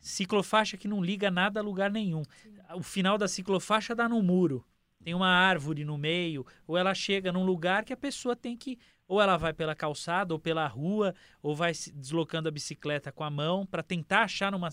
Ciclofaixa 0.00 0.78
que 0.78 0.88
não 0.88 1.04
liga 1.04 1.30
nada 1.30 1.60
a 1.60 1.62
lugar 1.62 1.90
nenhum. 1.90 2.22
Sim. 2.42 2.56
O 2.74 2.82
final 2.82 3.18
da 3.18 3.28
ciclofaixa 3.28 3.94
dá 3.94 4.08
no 4.08 4.22
muro. 4.22 4.64
Tem 5.04 5.12
uma 5.14 5.28
árvore 5.28 5.84
no 5.84 5.98
meio, 5.98 6.46
ou 6.66 6.76
ela 6.76 6.94
chega 6.94 7.30
num 7.30 7.44
lugar 7.44 7.84
que 7.84 7.92
a 7.92 7.96
pessoa 7.96 8.34
tem 8.34 8.56
que. 8.56 8.78
Ou 9.06 9.20
ela 9.20 9.36
vai 9.36 9.52
pela 9.52 9.74
calçada, 9.74 10.32
ou 10.32 10.38
pela 10.38 10.66
rua, 10.66 11.14
ou 11.42 11.54
vai 11.54 11.72
deslocando 11.94 12.48
a 12.48 12.52
bicicleta 12.52 13.12
com 13.12 13.24
a 13.24 13.30
mão 13.30 13.66
para 13.66 13.82
tentar 13.82 14.22
achar 14.22 14.52
numa 14.52 14.70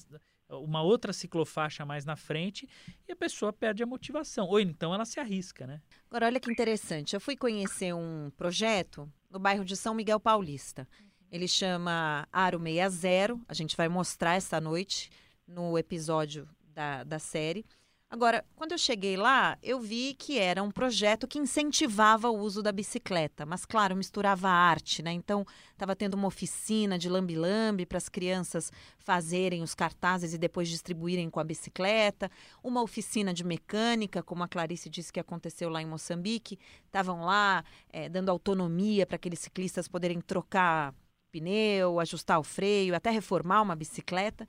uma 0.49 0.81
outra 0.81 1.11
ciclofaixa 1.11 1.85
mais 1.85 2.05
na 2.05 2.15
frente 2.15 2.67
e 3.07 3.11
a 3.11 3.15
pessoa 3.15 3.51
perde 3.51 3.83
a 3.83 3.85
motivação. 3.85 4.47
Ou 4.47 4.59
então 4.59 4.93
ela 4.93 5.05
se 5.05 5.19
arrisca, 5.19 5.67
né? 5.67 5.81
Agora, 6.09 6.27
olha 6.27 6.39
que 6.39 6.51
interessante. 6.51 7.13
Eu 7.13 7.21
fui 7.21 7.35
conhecer 7.35 7.93
um 7.93 8.31
projeto 8.37 9.11
no 9.29 9.39
bairro 9.39 9.65
de 9.65 9.75
São 9.75 9.93
Miguel 9.93 10.19
Paulista. 10.19 10.87
Ele 11.31 11.47
chama 11.47 12.27
Aro 12.31 12.59
60. 12.59 13.39
A 13.47 13.53
gente 13.53 13.75
vai 13.75 13.89
mostrar 13.89 14.35
essa 14.35 14.61
noite 14.61 15.09
no 15.45 15.77
episódio 15.77 16.47
da, 16.61 17.03
da 17.03 17.19
série. 17.19 17.65
Agora, 18.09 18.45
quando 18.55 18.71
eu 18.71 18.77
cheguei 18.77 19.17
lá, 19.17 19.57
eu 19.61 19.81
vi 19.81 20.13
que 20.13 20.39
era 20.39 20.63
um 20.63 20.71
projeto 20.71 21.27
que 21.27 21.37
incentivava 21.37 22.29
o 22.29 22.39
uso 22.39 22.63
da 22.63 22.71
bicicleta, 22.71 23.45
mas 23.45 23.65
claro, 23.65 23.97
misturava 23.97 24.47
arte, 24.47 25.03
né? 25.03 25.11
Então, 25.11 25.45
estava 25.73 25.93
tendo 25.93 26.13
uma 26.13 26.27
oficina 26.27 26.97
de 26.97 27.09
lambi-lambi 27.09 27.85
para 27.85 27.97
as 27.97 28.07
crianças 28.07 28.71
fazerem 28.97 29.61
os 29.61 29.75
cartazes 29.75 30.33
e 30.33 30.37
depois 30.37 30.69
distribuírem 30.69 31.29
com 31.29 31.41
a 31.41 31.43
bicicleta, 31.43 32.31
uma 32.63 32.81
oficina 32.81 33.33
de 33.33 33.43
mecânica, 33.43 34.23
como 34.23 34.41
a 34.41 34.47
Clarice 34.47 34.89
disse 34.89 35.11
que 35.11 35.19
aconteceu 35.19 35.67
lá 35.69 35.81
em 35.81 35.85
Moçambique, 35.85 36.57
estavam 36.85 37.25
lá 37.25 37.61
é, 37.89 38.07
dando 38.07 38.29
autonomia 38.29 39.05
para 39.05 39.17
aqueles 39.17 39.39
ciclistas 39.39 39.85
poderem 39.89 40.21
trocar 40.21 40.95
pneu, 41.29 41.99
ajustar 41.99 42.39
o 42.39 42.43
freio, 42.43 42.95
até 42.95 43.09
reformar 43.09 43.61
uma 43.61 43.75
bicicleta. 43.75 44.47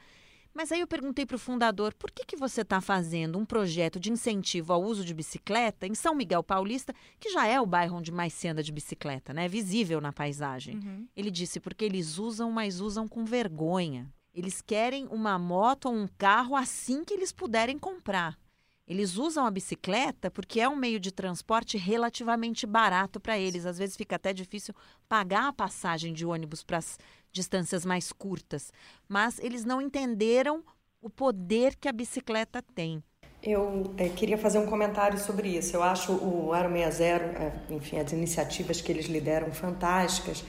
Mas 0.59 0.73
aí 0.73 0.81
eu 0.81 0.89
perguntei 0.89 1.25
para 1.25 1.37
o 1.37 1.39
fundador, 1.39 1.95
por 1.95 2.11
que, 2.11 2.25
que 2.25 2.37
você 2.37 2.63
está 2.63 2.81
fazendo 2.81 3.39
um 3.39 3.47
projeto 3.47 4.01
de 4.01 4.11
incentivo 4.11 4.73
ao 4.73 4.83
uso 4.83 5.05
de 5.05 5.15
bicicleta 5.15 5.87
em 5.87 5.95
São 5.95 6.17
Miguel 6.17 6.43
Paulista, 6.43 6.93
que 7.21 7.31
já 7.31 7.47
é 7.47 7.61
o 7.61 7.65
bairro 7.65 7.99
onde 7.99 8.11
mais 8.11 8.33
se 8.33 8.49
anda 8.49 8.61
de 8.61 8.73
bicicleta, 8.73 9.33
né? 9.33 9.47
Visível 9.47 10.01
na 10.01 10.13
paisagem. 10.13 10.75
Uhum. 10.75 11.07
Ele 11.15 11.31
disse, 11.31 11.61
porque 11.61 11.85
eles 11.85 12.19
usam, 12.19 12.51
mas 12.51 12.81
usam 12.81 13.07
com 13.07 13.25
vergonha. 13.25 14.13
Eles 14.35 14.61
querem 14.61 15.07
uma 15.13 15.39
moto 15.39 15.87
ou 15.87 15.95
um 15.95 16.09
carro 16.19 16.57
assim 16.57 17.05
que 17.05 17.15
eles 17.15 17.31
puderem 17.31 17.79
comprar. 17.79 18.37
Eles 18.85 19.17
usam 19.17 19.47
a 19.47 19.51
bicicleta 19.53 20.29
porque 20.29 20.59
é 20.61 20.69
um 20.69 20.75
meio 20.75 20.99
de 20.99 21.13
transporte 21.13 21.77
relativamente 21.77 22.67
barato 22.67 23.21
para 23.21 23.39
eles. 23.39 23.65
Às 23.65 23.79
vezes 23.79 23.97
fica 23.97 24.17
até 24.17 24.33
difícil 24.33 24.75
pagar 25.09 25.47
a 25.47 25.53
passagem 25.53 26.13
de 26.13 26.27
ônibus 26.27 26.65
para 26.65 26.79
as 26.79 26.99
distâncias 27.39 27.85
mais 27.87 28.13
curtas, 28.13 28.73
mas 29.09 29.39
eles 29.39 29.65
não 29.65 29.81
entenderam 29.81 30.65
o 31.01 31.09
poder 31.09 31.77
que 31.77 31.89
a 31.89 31.93
bicicleta 31.93 32.61
tem. 32.75 33.01
Eu 33.41 33.95
é, 33.97 34.09
queria 34.09 34.37
fazer 34.37 34.59
um 34.59 34.67
comentário 34.67 35.17
sobre 35.17 35.57
isso. 35.57 35.77
Eu 35.77 35.83
acho 35.83 36.13
o 36.13 36.53
Aro 36.53 36.73
60, 36.73 37.25
é, 37.25 37.53
enfim, 37.71 38.01
as 38.01 38.13
iniciativas 38.13 38.81
que 38.81 38.91
eles 38.91 39.07
lideram 39.07 39.53
fantásticas. 39.53 40.45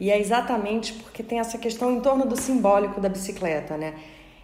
E 0.00 0.10
é 0.10 0.18
exatamente 0.18 0.94
porque 0.94 1.22
tem 1.22 1.38
essa 1.38 1.58
questão 1.58 1.92
em 1.92 2.00
torno 2.00 2.24
do 2.24 2.34
simbólico 2.34 3.00
da 3.00 3.08
bicicleta, 3.08 3.76
né? 3.76 3.94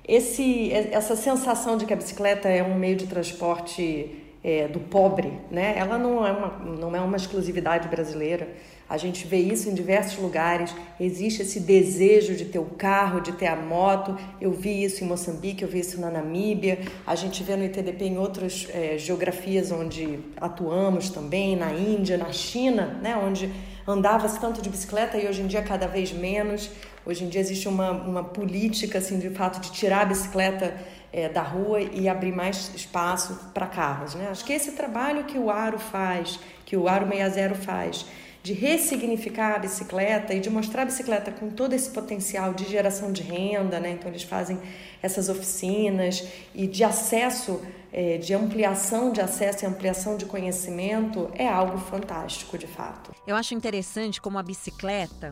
Esse, 0.07 0.71
essa 0.73 1.17
sensação 1.17 1.77
de 1.77 1.87
que 1.87 1.93
a 1.93 1.97
bicicleta 1.97 2.49
é 2.49 2.63
um 2.63 2.79
meio 2.79 2.97
de 2.97 3.07
transporte 3.07 4.23
é, 4.45 4.69
do 4.69 4.81
pobre, 4.81 5.33
né? 5.51 5.75
Ela 5.77 5.99
não 5.99 6.27
é, 6.27 6.33
uma, 6.33 6.49
não 6.59 6.97
é 6.97 7.01
uma 7.01 7.17
exclusividade 7.17 7.89
brasileira. 7.89 8.49
A 8.89 8.97
gente 8.97 9.27
vê 9.27 9.37
isso 9.37 9.69
em 9.69 9.75
diversos 9.75 10.19
lugares. 10.19 10.75
Existe 10.99 11.43
esse 11.43 11.61
desejo 11.61 12.35
de 12.35 12.47
ter 12.47 12.59
o 12.59 12.65
carro, 12.65 13.21
de 13.21 13.33
ter 13.33 13.47
a 13.47 13.57
moto. 13.57 14.17
Eu 14.41 14.51
vi 14.51 14.83
isso 14.83 15.05
em 15.05 15.07
Moçambique, 15.07 15.63
eu 15.63 15.69
vi 15.69 15.81
isso 15.81 16.01
na 16.01 16.11
Namíbia. 16.11 16.79
A 17.07 17.15
gente 17.15 17.43
vê 17.43 17.55
no 17.55 17.65
ITDP 17.65 18.07
em 18.07 18.19
outras 18.19 18.67
é, 18.73 18.97
geografias 18.97 19.71
onde 19.71 20.21
atuamos 20.41 21.11
também, 21.11 21.55
na 21.55 21.71
Índia, 21.73 22.17
na 22.17 22.33
China, 22.33 22.99
né? 23.03 23.15
Onde 23.17 23.53
andava-se 23.87 24.41
tanto 24.41 24.63
de 24.63 24.71
bicicleta 24.71 25.19
e 25.19 25.29
hoje 25.29 25.43
em 25.43 25.47
dia 25.47 25.63
cada 25.63 25.87
vez 25.87 26.11
menos. 26.13 26.71
Hoje 27.05 27.25
em 27.25 27.29
dia 27.29 27.41
existe 27.41 27.69
uma, 27.69 27.91
uma 27.91 28.25
política, 28.25 28.99
assim, 28.99 29.19
de 29.19 29.31
fato, 29.31 29.61
de 29.61 29.71
tirar 29.71 30.03
a 30.03 30.05
bicicleta 30.07 30.75
é, 31.13 31.29
da 31.29 31.43
rua 31.43 31.81
e 31.81 32.09
abrir 32.09 32.33
mais 32.33 32.71
espaço 32.75 33.51
para 33.53 33.67
carros. 33.67 34.15
Né? 34.15 34.29
Acho 34.31 34.45
que 34.45 34.53
esse 34.53 34.73
trabalho 34.73 35.25
que 35.25 35.39
o 35.39 35.51
Aro 35.51 35.79
faz, 35.79 36.39
que 36.65 36.77
o 36.77 36.89
Aro 36.89 37.07
60 37.07 37.55
faz, 37.55 38.07
de 38.49 38.55
ressignificar 38.55 39.57
a 39.57 39.59
bicicleta 39.59 40.33
e 40.33 40.41
de 40.41 40.49
mostrar 40.49 40.81
a 40.81 40.85
bicicleta 40.87 41.31
com 41.31 41.51
todo 41.51 41.75
esse 41.75 41.91
potencial 41.91 42.55
de 42.55 42.65
geração 42.65 43.13
de 43.13 43.23
renda, 43.23 43.79
né? 43.79 43.91
Então 43.91 44.11
eles 44.11 44.23
fazem 44.23 44.59
essas 45.03 45.29
oficinas 45.29 46.27
e 46.55 46.67
de 46.67 46.83
acesso, 46.83 47.61
é, 47.93 48.17
de 48.17 48.33
ampliação 48.33 49.13
de 49.13 49.21
acesso 49.21 49.67
e 49.67 49.69
ampliação 49.69 50.17
de 50.17 50.25
conhecimento 50.25 51.31
é 51.35 51.47
algo 51.47 51.77
fantástico, 51.77 52.57
de 52.57 52.67
fato. 52.67 53.13
Eu 53.27 53.37
acho 53.37 53.53
interessante 53.53 54.19
como 54.19 54.39
a 54.39 54.43
bicicleta 54.43 55.31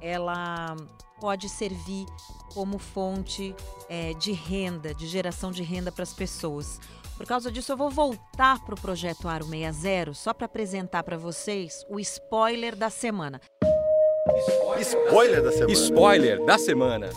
ela 0.00 0.74
pode 1.20 1.50
servir 1.50 2.06
como 2.54 2.78
fonte 2.78 3.54
é, 3.90 4.14
de 4.14 4.32
renda, 4.32 4.94
de 4.94 5.06
geração 5.06 5.50
de 5.50 5.62
renda 5.62 5.92
para 5.92 6.02
as 6.02 6.14
pessoas. 6.14 6.80
Por 7.16 7.26
causa 7.26 7.50
disso, 7.50 7.72
eu 7.72 7.76
vou 7.76 7.90
voltar 7.90 8.64
para 8.64 8.74
o 8.74 8.80
projeto 8.80 9.28
Aro 9.28 9.44
60 9.44 10.14
só 10.14 10.34
para 10.34 10.46
apresentar 10.46 11.02
para 11.04 11.16
vocês 11.16 11.84
o 11.88 12.00
spoiler 12.00 12.74
da 12.74 12.90
semana. 12.90 13.40
Spoiler 14.80 15.42
da 15.42 15.52
semana. 15.52 15.72
Spoiler 15.72 16.44
da 16.44 16.58
semana. 16.58 17.10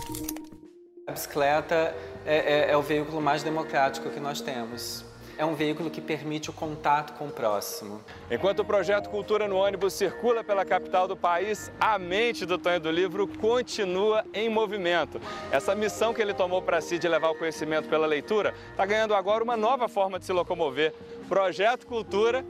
A 1.07 1.11
bicicleta 1.13 1.95
é, 2.25 2.67
é, 2.67 2.71
é 2.71 2.77
o 2.77 2.81
veículo 2.81 3.21
mais 3.21 3.41
democrático 3.41 4.09
que 4.09 4.19
nós 4.19 4.41
temos. 4.41 5.06
É 5.37 5.45
um 5.45 5.53
veículo 5.53 5.89
que 5.89 6.01
permite 6.01 6.49
o 6.49 6.53
contato 6.53 7.13
com 7.13 7.27
o 7.27 7.31
próximo. 7.31 8.01
Enquanto 8.29 8.59
o 8.59 8.65
projeto 8.65 9.09
Cultura 9.09 9.47
no 9.47 9.57
Ônibus 9.57 9.93
circula 9.93 10.43
pela 10.43 10.65
capital 10.65 11.07
do 11.07 11.15
país, 11.15 11.71
a 11.79 11.99
mente 11.99 12.45
do 12.45 12.57
Tonho 12.57 12.79
do 12.79 12.89
Livro 12.89 13.27
continua 13.27 14.25
em 14.33 14.49
movimento. 14.49 15.21
Essa 15.51 15.75
missão 15.75 16.13
que 16.13 16.21
ele 16.21 16.33
tomou 16.33 16.61
para 16.61 16.81
si 16.81 16.97
de 16.97 17.07
levar 17.07 17.29
o 17.29 17.35
conhecimento 17.35 17.87
pela 17.87 18.07
leitura 18.07 18.53
está 18.71 18.85
ganhando 18.85 19.13
agora 19.13 19.43
uma 19.43 19.55
nova 19.55 19.87
forma 19.87 20.17
de 20.17 20.25
se 20.25 20.33
locomover. 20.33 20.93
Projeto 21.29 21.85
Cultura 21.85 22.43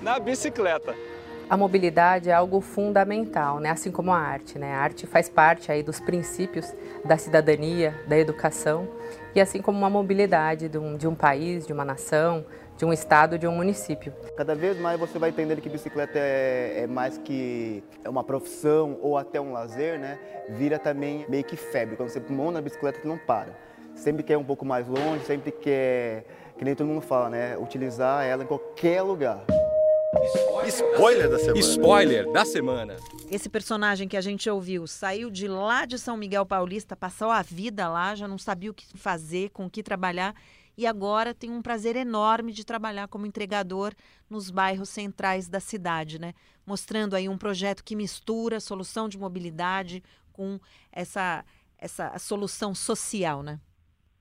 na 0.00 0.18
bicicleta. 0.18 0.94
A 1.48 1.56
mobilidade 1.56 2.30
é 2.30 2.32
algo 2.32 2.60
fundamental, 2.60 3.60
né? 3.60 3.70
assim 3.70 3.90
como 3.90 4.10
a 4.10 4.18
arte. 4.18 4.58
Né? 4.58 4.72
A 4.72 4.78
arte 4.78 5.06
faz 5.06 5.28
parte 5.28 5.70
aí 5.70 5.82
dos 5.82 6.00
princípios 6.00 6.72
da 7.04 7.18
cidadania, 7.18 7.94
da 8.06 8.18
educação, 8.18 8.88
e 9.34 9.40
assim 9.40 9.60
como 9.60 9.78
uma 9.78 9.90
mobilidade 9.90 10.68
de 10.68 10.78
um, 10.78 10.96
de 10.96 11.06
um 11.06 11.14
país, 11.14 11.66
de 11.66 11.72
uma 11.72 11.84
nação, 11.84 12.44
de 12.76 12.84
um 12.84 12.92
estado, 12.92 13.38
de 13.38 13.46
um 13.46 13.54
município. 13.54 14.12
Cada 14.36 14.54
vez 14.54 14.78
mais 14.78 14.98
você 14.98 15.18
vai 15.18 15.30
entender 15.30 15.60
que 15.60 15.68
bicicleta 15.68 16.18
é, 16.18 16.82
é 16.82 16.86
mais 16.86 17.18
que 17.18 17.82
é 18.04 18.08
uma 18.08 18.24
profissão 18.24 18.98
ou 19.00 19.16
até 19.16 19.40
um 19.40 19.52
lazer, 19.52 19.98
né? 19.98 20.18
Vira 20.48 20.78
também 20.78 21.24
meio 21.28 21.44
que 21.44 21.56
febre. 21.56 21.96
Quando 21.96 22.08
você 22.08 22.20
monta 22.28 22.58
a 22.58 22.62
bicicleta, 22.62 23.00
você 23.00 23.08
não 23.08 23.18
para. 23.18 23.50
Sempre 23.94 24.22
quer 24.22 24.36
um 24.38 24.44
pouco 24.44 24.64
mais 24.64 24.88
longe, 24.88 25.24
sempre 25.24 25.52
quer, 25.52 26.24
que 26.58 26.64
nem 26.64 26.74
todo 26.74 26.86
mundo 26.86 27.02
fala, 27.02 27.28
né? 27.28 27.56
Utilizar 27.58 28.24
ela 28.24 28.42
em 28.42 28.46
qualquer 28.46 29.02
lugar. 29.02 29.44
Spoiler 30.66 31.30
da 31.30 31.38
semana. 31.38 31.58
Spoiler 31.58 32.32
da 32.32 32.44
semana. 32.44 32.96
Esse 33.30 33.48
personagem 33.48 34.06
que 34.06 34.16
a 34.16 34.20
gente 34.20 34.48
ouviu 34.50 34.86
saiu 34.86 35.30
de 35.30 35.48
lá 35.48 35.86
de 35.86 35.98
São 35.98 36.18
Miguel 36.18 36.44
Paulista, 36.44 36.94
passou 36.94 37.30
a 37.30 37.40
vida 37.40 37.88
lá, 37.88 38.14
já 38.14 38.28
não 38.28 38.36
sabia 38.36 38.70
o 38.70 38.74
que 38.74 38.86
fazer, 38.96 39.50
com 39.50 39.66
o 39.66 39.70
que 39.70 39.82
trabalhar 39.82 40.34
e 40.76 40.86
agora 40.86 41.34
tem 41.34 41.50
um 41.50 41.62
prazer 41.62 41.96
enorme 41.96 42.52
de 42.52 42.64
trabalhar 42.64 43.08
como 43.08 43.26
entregador 43.26 43.94
nos 44.28 44.50
bairros 44.50 44.88
centrais 44.88 45.48
da 45.48 45.60
cidade, 45.60 46.18
né? 46.18 46.34
Mostrando 46.66 47.14
aí 47.14 47.28
um 47.28 47.38
projeto 47.38 47.84
que 47.84 47.96
mistura 47.96 48.60
solução 48.60 49.08
de 49.08 49.18
mobilidade 49.18 50.02
com 50.32 50.58
essa 50.90 51.44
essa 51.78 52.16
solução 52.16 52.76
social, 52.76 53.42
né? 53.42 53.58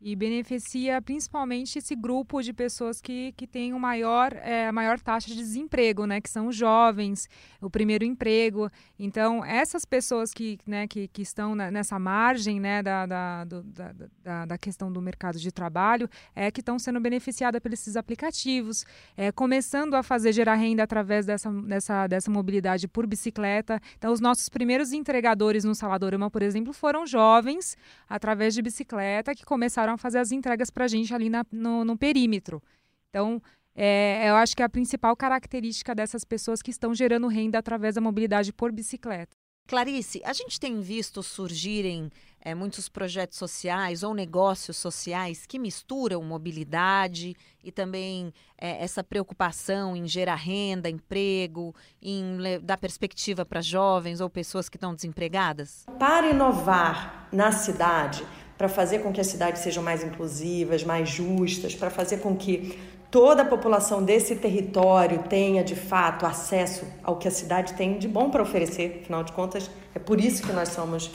E 0.01 0.15
beneficia 0.15 0.99
principalmente 0.99 1.77
esse 1.77 1.95
grupo 1.95 2.41
de 2.41 2.51
pessoas 2.51 2.99
que, 2.99 3.33
que 3.33 3.45
tem 3.45 3.71
maior, 3.73 4.33
é, 4.33 4.67
a 4.67 4.71
maior 4.71 4.99
taxa 4.99 5.27
de 5.27 5.35
desemprego, 5.35 6.05
né? 6.07 6.19
Que 6.19 6.29
são 6.29 6.47
os 6.47 6.55
jovens, 6.55 7.29
o 7.61 7.69
primeiro 7.69 8.03
emprego. 8.03 8.69
Então, 8.97 9.45
essas 9.45 9.85
pessoas 9.85 10.33
que, 10.33 10.57
né, 10.65 10.87
que, 10.87 11.07
que 11.07 11.21
estão 11.21 11.53
nessa 11.55 11.99
margem 11.99 12.59
né, 12.59 12.81
da, 12.81 13.05
da, 13.05 13.43
do, 13.45 13.61
da, 13.63 13.93
da, 14.23 14.45
da, 14.45 14.57
questão 14.57 14.91
do 14.91 14.99
mercado 15.01 15.37
de 15.37 15.51
trabalho 15.51 16.09
é 16.35 16.49
que 16.49 16.61
estão 16.61 16.79
sendo 16.79 16.99
beneficiadas 16.99 17.61
por 17.61 17.71
esses 17.71 17.95
aplicativos, 17.95 18.85
é, 19.15 19.31
começando 19.31 19.93
a 19.93 20.01
fazer 20.01 20.33
gerar 20.33 20.55
renda 20.55 20.81
através 20.81 21.27
dessa, 21.27 21.51
dessa, 21.51 22.07
dessa 22.07 22.31
mobilidade 22.31 22.87
por 22.87 23.05
bicicleta. 23.05 23.79
Então, 23.97 24.11
os 24.11 24.19
nossos 24.19 24.49
primeiros 24.49 24.93
entregadores 24.93 25.63
no 25.63 25.75
Saladorama, 25.75 26.31
por 26.31 26.41
exemplo, 26.41 26.73
foram 26.73 27.05
jovens, 27.05 27.77
através 28.09 28.55
de 28.55 28.63
bicicleta, 28.63 29.35
que 29.35 29.45
começaram 29.45 29.90
começaram 29.91 29.95
a 29.95 29.97
fazer 29.97 30.19
as 30.19 30.31
entregas 30.31 30.69
para 30.69 30.85
a 30.85 30.87
gente 30.87 31.13
ali 31.13 31.29
na, 31.29 31.45
no, 31.51 31.83
no 31.83 31.97
perímetro. 31.97 32.61
Então, 33.09 33.41
é, 33.75 34.29
eu 34.29 34.35
acho 34.35 34.55
que 34.55 34.61
é 34.61 34.65
a 34.65 34.69
principal 34.69 35.15
característica 35.15 35.93
dessas 35.93 36.23
pessoas 36.23 36.61
que 36.61 36.71
estão 36.71 36.93
gerando 36.93 37.27
renda 37.27 37.57
através 37.57 37.95
da 37.95 38.01
mobilidade 38.01 38.53
por 38.53 38.71
bicicleta. 38.71 39.35
Clarice, 39.67 40.21
a 40.25 40.33
gente 40.33 40.59
tem 40.59 40.81
visto 40.81 41.23
surgirem 41.23 42.09
é, 42.41 42.53
muitos 42.55 42.89
projetos 42.89 43.37
sociais 43.37 44.03
ou 44.03 44.13
negócios 44.13 44.75
sociais 44.75 45.45
que 45.45 45.59
misturam 45.59 46.21
mobilidade 46.23 47.35
e 47.63 47.71
também 47.71 48.33
é, 48.57 48.83
essa 48.83 49.03
preocupação 49.03 49.95
em 49.95 50.07
gerar 50.07 50.35
renda, 50.35 50.89
emprego, 50.89 51.73
em 52.01 52.37
dar 52.63 52.77
perspectiva 52.77 53.45
para 53.45 53.61
jovens 53.61 54.19
ou 54.19 54.29
pessoas 54.29 54.67
que 54.67 54.77
estão 54.77 54.95
desempregadas? 54.95 55.85
Para 55.99 56.31
inovar 56.31 57.29
na 57.31 57.51
cidade, 57.51 58.25
para 58.61 58.69
fazer 58.69 58.99
com 58.99 59.11
que 59.11 59.19
as 59.19 59.25
cidades 59.25 59.63
sejam 59.63 59.81
mais 59.81 60.03
inclusivas, 60.03 60.83
mais 60.83 61.09
justas, 61.09 61.73
para 61.73 61.89
fazer 61.89 62.17
com 62.17 62.35
que 62.35 62.77
toda 63.09 63.41
a 63.41 63.45
população 63.45 64.03
desse 64.03 64.35
território 64.35 65.23
tenha 65.27 65.63
de 65.63 65.75
fato 65.75 66.27
acesso 66.27 66.85
ao 67.01 67.15
que 67.15 67.27
a 67.27 67.31
cidade 67.31 67.73
tem 67.73 67.97
de 67.97 68.07
bom 68.07 68.29
para 68.29 68.43
oferecer. 68.43 68.99
Afinal 69.01 69.23
de 69.23 69.31
contas, 69.31 69.67
é 69.95 69.97
por 69.97 70.21
isso 70.21 70.43
que 70.43 70.53
nós 70.53 70.69
somos 70.69 71.09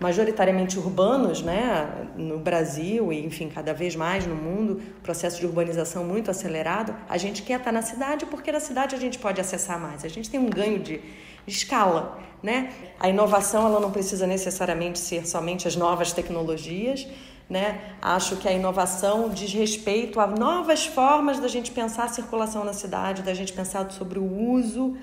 majoritariamente 0.00 0.78
urbanos, 0.78 1.42
né, 1.42 1.86
no 2.16 2.38
Brasil 2.38 3.12
e 3.12 3.22
enfim 3.26 3.50
cada 3.50 3.74
vez 3.74 3.94
mais 3.94 4.26
no 4.26 4.34
mundo, 4.34 4.80
processo 5.02 5.38
de 5.38 5.44
urbanização 5.44 6.02
muito 6.02 6.30
acelerado. 6.30 6.96
A 7.10 7.18
gente 7.18 7.42
quer 7.42 7.58
estar 7.58 7.72
na 7.72 7.82
cidade 7.82 8.24
porque 8.24 8.50
na 8.50 8.60
cidade 8.60 8.94
a 8.94 8.98
gente 8.98 9.18
pode 9.18 9.38
acessar 9.38 9.78
mais. 9.78 10.02
A 10.02 10.08
gente 10.08 10.30
tem 10.30 10.40
um 10.40 10.48
ganho 10.48 10.78
de 10.78 10.98
escala, 11.46 12.18
né? 12.42 12.72
A 12.98 13.08
inovação 13.08 13.66
ela 13.66 13.80
não 13.80 13.90
precisa 13.90 14.26
necessariamente 14.26 14.98
ser 14.98 15.26
somente 15.26 15.66
as 15.68 15.76
novas 15.76 16.12
tecnologias, 16.12 17.06
né? 17.48 17.96
Acho 18.02 18.36
que 18.36 18.48
a 18.48 18.52
inovação 18.52 19.28
diz 19.28 19.52
respeito 19.52 20.20
a 20.20 20.26
novas 20.26 20.86
formas 20.86 21.38
da 21.38 21.48
gente 21.48 21.70
pensar 21.70 22.04
a 22.04 22.08
circulação 22.08 22.64
na 22.64 22.72
cidade, 22.72 23.22
da 23.22 23.34
gente 23.34 23.52
pensar 23.52 23.90
sobre 23.92 24.18
o 24.18 24.50
uso, 24.50 24.96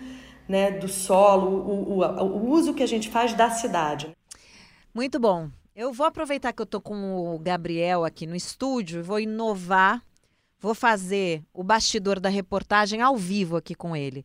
né, 0.47 0.71
do 0.71 0.87
solo, 0.87 1.47
o, 1.47 1.99
o, 1.99 2.23
o 2.23 2.49
uso 2.49 2.73
que 2.73 2.83
a 2.83 2.87
gente 2.87 3.09
faz 3.09 3.33
da 3.33 3.49
cidade. 3.49 4.15
Muito 4.93 5.19
bom. 5.19 5.49
Eu 5.75 5.91
vou 5.91 6.05
aproveitar 6.05 6.53
que 6.53 6.61
eu 6.61 6.67
tô 6.67 6.79
com 6.79 7.33
o 7.33 7.39
Gabriel 7.39 8.05
aqui 8.05 8.27
no 8.27 8.35
estúdio 8.35 8.99
e 8.99 9.03
vou 9.03 9.19
inovar. 9.19 10.03
Vou 10.59 10.75
fazer 10.75 11.41
o 11.51 11.63
bastidor 11.63 12.19
da 12.19 12.29
reportagem 12.29 13.01
ao 13.01 13.17
vivo 13.17 13.57
aqui 13.57 13.73
com 13.73 13.95
ele. 13.95 14.23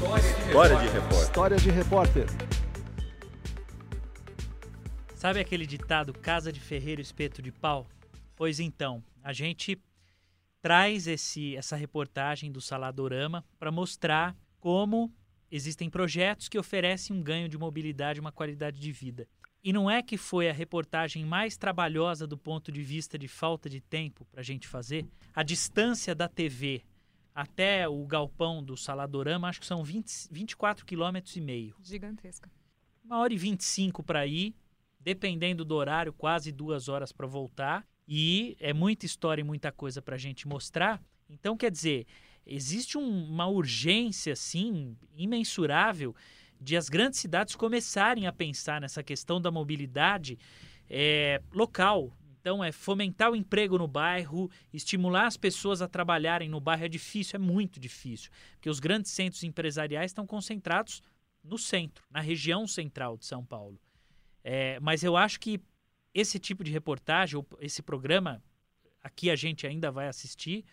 História 0.00 0.78
de 0.78 0.88
repórter. 0.88 1.22
História 1.22 1.56
de 1.58 1.70
repórter. 1.70 2.26
Sabe 5.14 5.40
aquele 5.40 5.66
ditado 5.66 6.14
casa 6.14 6.50
de 6.50 6.58
ferreiro 6.58 7.02
espeto 7.02 7.42
de 7.42 7.52
pau? 7.52 7.86
Pois 8.34 8.58
então, 8.60 9.04
a 9.22 9.34
gente 9.34 9.78
traz 10.62 11.06
esse, 11.06 11.54
essa 11.54 11.76
reportagem 11.76 12.50
do 12.50 12.62
Saladorama 12.62 13.44
para 13.58 13.70
mostrar 13.70 14.34
como 14.58 15.12
existem 15.50 15.90
projetos 15.90 16.48
que 16.48 16.58
oferecem 16.58 17.14
um 17.14 17.22
ganho 17.22 17.46
de 17.46 17.58
mobilidade, 17.58 18.20
uma 18.20 18.32
qualidade 18.32 18.80
de 18.80 18.90
vida. 18.90 19.28
E 19.62 19.70
não 19.70 19.90
é 19.90 20.02
que 20.02 20.16
foi 20.16 20.48
a 20.48 20.52
reportagem 20.54 21.26
mais 21.26 21.58
trabalhosa 21.58 22.26
do 22.26 22.38
ponto 22.38 22.72
de 22.72 22.82
vista 22.82 23.18
de 23.18 23.28
falta 23.28 23.68
de 23.68 23.82
tempo 23.82 24.24
para 24.32 24.40
a 24.40 24.44
gente 24.44 24.66
fazer. 24.66 25.06
A 25.34 25.42
distância 25.42 26.14
da 26.14 26.26
TV 26.26 26.84
até 27.34 27.88
o 27.88 28.04
galpão 28.06 28.62
do 28.62 28.76
Saladorama, 28.76 29.48
acho 29.48 29.60
que 29.60 29.66
são 29.66 29.82
20, 29.82 30.28
24 30.30 30.84
km 30.84 31.18
e 31.36 31.40
meio. 31.40 31.76
Gigantesca. 31.82 32.50
Uma 33.04 33.18
hora 33.18 33.32
e 33.32 33.36
25 33.36 34.02
para 34.02 34.26
ir, 34.26 34.54
dependendo 34.98 35.64
do 35.64 35.74
horário, 35.74 36.12
quase 36.12 36.52
duas 36.52 36.88
horas 36.88 37.12
para 37.12 37.26
voltar. 37.26 37.86
E 38.06 38.56
é 38.60 38.72
muita 38.72 39.06
história 39.06 39.40
e 39.40 39.44
muita 39.44 39.70
coisa 39.70 40.02
para 40.02 40.16
a 40.16 40.18
gente 40.18 40.46
mostrar. 40.46 41.00
Então, 41.28 41.56
quer 41.56 41.70
dizer, 41.70 42.06
existe 42.44 42.98
um, 42.98 43.24
uma 43.24 43.46
urgência, 43.46 44.32
assim, 44.32 44.96
imensurável 45.14 46.14
de 46.60 46.76
as 46.76 46.88
grandes 46.88 47.20
cidades 47.20 47.56
começarem 47.56 48.26
a 48.26 48.32
pensar 48.32 48.80
nessa 48.80 49.02
questão 49.02 49.40
da 49.40 49.50
mobilidade 49.50 50.38
é, 50.88 51.40
local, 51.52 52.12
então, 52.40 52.64
é 52.64 52.72
fomentar 52.72 53.30
o 53.30 53.36
emprego 53.36 53.76
no 53.76 53.86
bairro, 53.86 54.50
estimular 54.72 55.26
as 55.26 55.36
pessoas 55.36 55.82
a 55.82 55.88
trabalharem 55.88 56.48
no 56.48 56.58
bairro 56.58 56.86
é 56.86 56.88
difícil, 56.88 57.36
é 57.36 57.38
muito 57.38 57.78
difícil, 57.78 58.30
porque 58.52 58.70
os 58.70 58.80
grandes 58.80 59.10
centros 59.10 59.44
empresariais 59.44 60.10
estão 60.10 60.26
concentrados 60.26 61.02
no 61.44 61.58
centro, 61.58 62.02
na 62.10 62.20
região 62.20 62.66
central 62.66 63.18
de 63.18 63.26
São 63.26 63.44
Paulo. 63.44 63.78
É, 64.42 64.80
mas 64.80 65.04
eu 65.04 65.18
acho 65.18 65.38
que 65.38 65.60
esse 66.14 66.38
tipo 66.38 66.64
de 66.64 66.70
reportagem, 66.70 67.44
esse 67.60 67.82
programa, 67.82 68.42
aqui 69.02 69.30
a 69.30 69.36
gente 69.36 69.66
ainda 69.66 69.90
vai 69.90 70.08
assistir, 70.08 70.64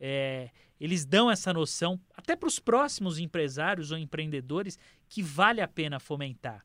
é, 0.00 0.50
eles 0.80 1.04
dão 1.04 1.30
essa 1.30 1.52
noção, 1.52 2.00
até 2.14 2.34
para 2.34 2.48
os 2.48 2.58
próximos 2.58 3.18
empresários 3.18 3.90
ou 3.90 3.98
empreendedores, 3.98 4.78
que 5.10 5.22
vale 5.22 5.60
a 5.60 5.68
pena 5.68 6.00
fomentar 6.00 6.64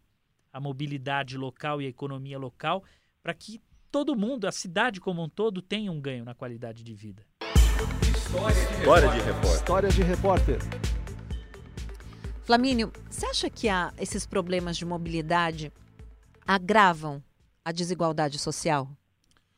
a 0.54 0.60
mobilidade 0.60 1.38
local 1.38 1.82
e 1.82 1.86
a 1.86 1.90
economia 1.90 2.40
local 2.40 2.84
para 3.22 3.34
que 3.34 3.60
todo 3.92 4.16
mundo, 4.16 4.48
a 4.48 4.52
cidade 4.52 5.00
como 5.00 5.24
um 5.24 5.30
todo, 5.30 5.62
tem 5.62 5.90
um 5.90 6.00
ganho 6.00 6.26
na 6.26 6.34
qualidade 6.34 6.84
de 6.84 6.94
vida. 6.94 7.24
História 8.12 9.10
de 9.10 9.20
repórter. 9.20 9.56
História 9.56 9.90
de 9.90 10.04
repórter. 10.04 10.60
Flamínio, 12.44 12.92
você 13.10 13.26
acha 13.26 13.50
que 13.50 13.68
há 13.68 13.94
esses 14.00 14.26
problemas 14.26 14.78
de 14.78 14.86
mobilidade 14.86 15.72
agravam 16.46 17.22
a 17.64 17.72
desigualdade 17.72 18.40
social? 18.40 18.90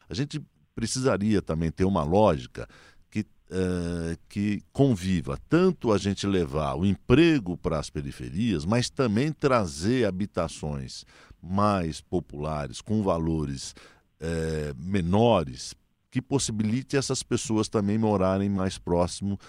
A 0.09 0.13
gente 0.13 0.41
precisaria 0.73 1.41
também 1.41 1.71
ter 1.71 1.85
uma 1.85 2.03
lógica 2.03 2.67
que, 3.11 3.19
uh, 3.19 4.17
que 4.27 4.63
conviva 4.71 5.37
tanto 5.47 5.91
a 5.91 5.97
gente 5.97 6.25
levar 6.25 6.75
o 6.75 6.85
emprego 6.85 7.55
para 7.57 7.77
as 7.77 7.89
periferias, 7.89 8.65
mas 8.65 8.89
também 8.89 9.31
trazer 9.31 10.05
habitações 10.05 11.05
mais 11.41 12.01
populares, 12.01 12.81
com 12.81 13.03
valores 13.03 13.75
é, 14.19 14.73
menores 14.77 15.73
que 16.12 16.21
possibilite 16.21 16.97
essas 16.97 17.21
pessoas 17.21 17.69
também 17.69 17.97
morarem 17.97 18.49
mais 18.49 18.77
próximo 18.77 19.39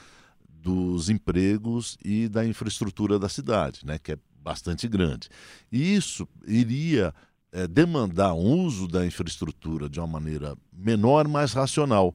dos 0.48 1.08
empregos 1.08 1.96
e 2.04 2.28
da 2.28 2.44
infraestrutura 2.44 3.18
da 3.18 3.28
cidade, 3.28 3.80
né, 3.84 3.98
que 3.98 4.12
é 4.12 4.18
bastante 4.42 4.86
grande. 4.86 5.28
E 5.72 5.94
isso 5.94 6.28
iria 6.46 7.14
é, 7.52 7.66
demandar 7.66 8.34
um 8.34 8.64
uso 8.64 8.86
da 8.86 9.04
infraestrutura 9.06 9.88
de 9.88 9.98
uma 9.98 10.06
maneira 10.06 10.56
menor, 10.72 11.26
mais 11.26 11.52
racional, 11.52 12.14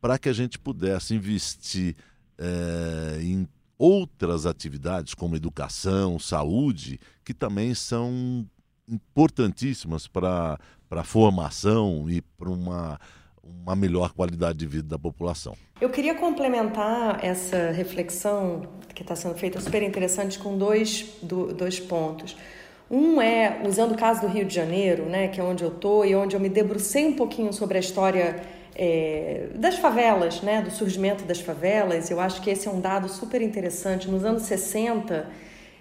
para 0.00 0.18
que 0.18 0.28
a 0.28 0.32
gente 0.32 0.58
pudesse 0.58 1.14
investir 1.14 1.96
é, 2.38 3.18
em 3.20 3.48
outras 3.78 4.46
atividades 4.46 5.14
como 5.14 5.36
educação, 5.36 6.18
saúde, 6.18 6.98
que 7.24 7.34
também 7.34 7.74
são 7.74 8.48
importantíssimas 8.88 10.06
para 10.06 10.58
a 10.90 11.04
formação 11.04 12.06
e 12.08 12.20
para 12.20 12.50
uma, 12.50 12.98
uma 13.42 13.74
melhor 13.76 14.12
qualidade 14.12 14.58
de 14.58 14.66
vida 14.66 14.88
da 14.88 14.98
população. 14.98 15.56
Eu 15.80 15.90
queria 15.90 16.14
complementar 16.14 17.24
essa 17.24 17.70
reflexão 17.70 18.62
que 18.94 19.02
está 19.02 19.14
sendo 19.14 19.34
feita 19.34 19.60
super 19.60 19.82
interessante 19.82 20.38
com 20.38 20.56
dois, 20.56 21.04
do, 21.22 21.52
dois 21.52 21.78
pontos. 21.78 22.36
Um 22.90 23.20
é, 23.20 23.60
usando 23.66 23.92
o 23.92 23.96
caso 23.96 24.22
do 24.22 24.28
Rio 24.28 24.44
de 24.44 24.54
Janeiro, 24.54 25.04
né, 25.06 25.28
que 25.28 25.40
é 25.40 25.44
onde 25.44 25.64
eu 25.64 25.70
estou 25.70 26.06
e 26.06 26.14
onde 26.14 26.36
eu 26.36 26.40
me 26.40 26.48
debrucei 26.48 27.04
um 27.04 27.14
pouquinho 27.14 27.52
sobre 27.52 27.76
a 27.76 27.80
história 27.80 28.42
é, 28.74 29.48
das 29.54 29.76
favelas, 29.76 30.40
né, 30.40 30.62
do 30.62 30.70
surgimento 30.70 31.24
das 31.24 31.40
favelas. 31.40 32.10
Eu 32.10 32.20
acho 32.20 32.40
que 32.40 32.48
esse 32.48 32.68
é 32.68 32.70
um 32.70 32.80
dado 32.80 33.08
super 33.08 33.42
interessante. 33.42 34.08
Nos 34.08 34.24
anos 34.24 34.42
60, 34.42 35.28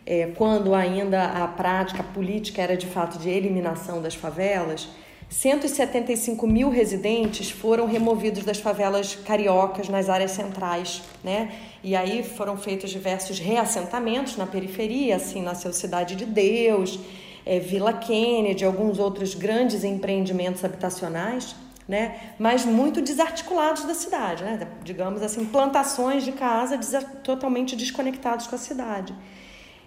é, 0.05 0.27
quando 0.35 0.75
ainda 0.75 1.23
a 1.23 1.47
prática 1.47 2.03
política 2.03 2.61
era 2.61 2.77
de 2.77 2.85
fato 2.85 3.17
de 3.17 3.29
eliminação 3.29 4.01
das 4.01 4.13
favelas, 4.13 4.87
175 5.29 6.45
mil 6.45 6.69
residentes 6.69 7.49
foram 7.49 7.87
removidos 7.87 8.43
das 8.43 8.59
favelas 8.59 9.15
cariocas 9.15 9.89
nas 9.89 10.07
áreas 10.07 10.31
centrais, 10.31 11.01
né? 11.23 11.51
E 11.83 11.95
aí 11.95 12.23
foram 12.23 12.55
feitos 12.55 12.91
diversos 12.91 13.39
reassentamentos 13.39 14.37
na 14.37 14.45
periferia, 14.45 15.15
assim 15.15 15.41
nasceu 15.41 15.73
Cidade 15.73 16.15
de 16.15 16.25
Deus, 16.25 16.99
é, 17.43 17.59
Vila 17.59 17.93
Kennedy, 17.93 18.63
alguns 18.63 18.99
outros 18.99 19.33
grandes 19.33 19.83
empreendimentos 19.83 20.63
habitacionais, 20.63 21.55
né? 21.87 22.33
Mas 22.37 22.63
muito 22.63 23.01
desarticulados 23.01 23.83
da 23.83 23.95
cidade, 23.95 24.43
né? 24.43 24.67
Digamos 24.83 25.23
assim, 25.23 25.43
plantações 25.45 26.23
de 26.23 26.33
casa 26.33 26.77
totalmente 27.23 27.75
desconectados 27.75 28.45
com 28.45 28.55
a 28.55 28.59
cidade. 28.59 29.13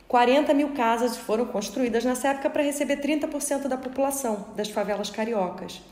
40 0.08 0.54
mil 0.54 0.70
casas 0.70 1.18
foram 1.18 1.44
construídas 1.44 2.02
nessa 2.02 2.28
época 2.28 2.48
para 2.48 2.62
receber 2.62 2.96
30% 2.96 3.68
da 3.68 3.76
população 3.76 4.46
das 4.56 4.70
favelas 4.70 5.10
cariocas. 5.10 5.82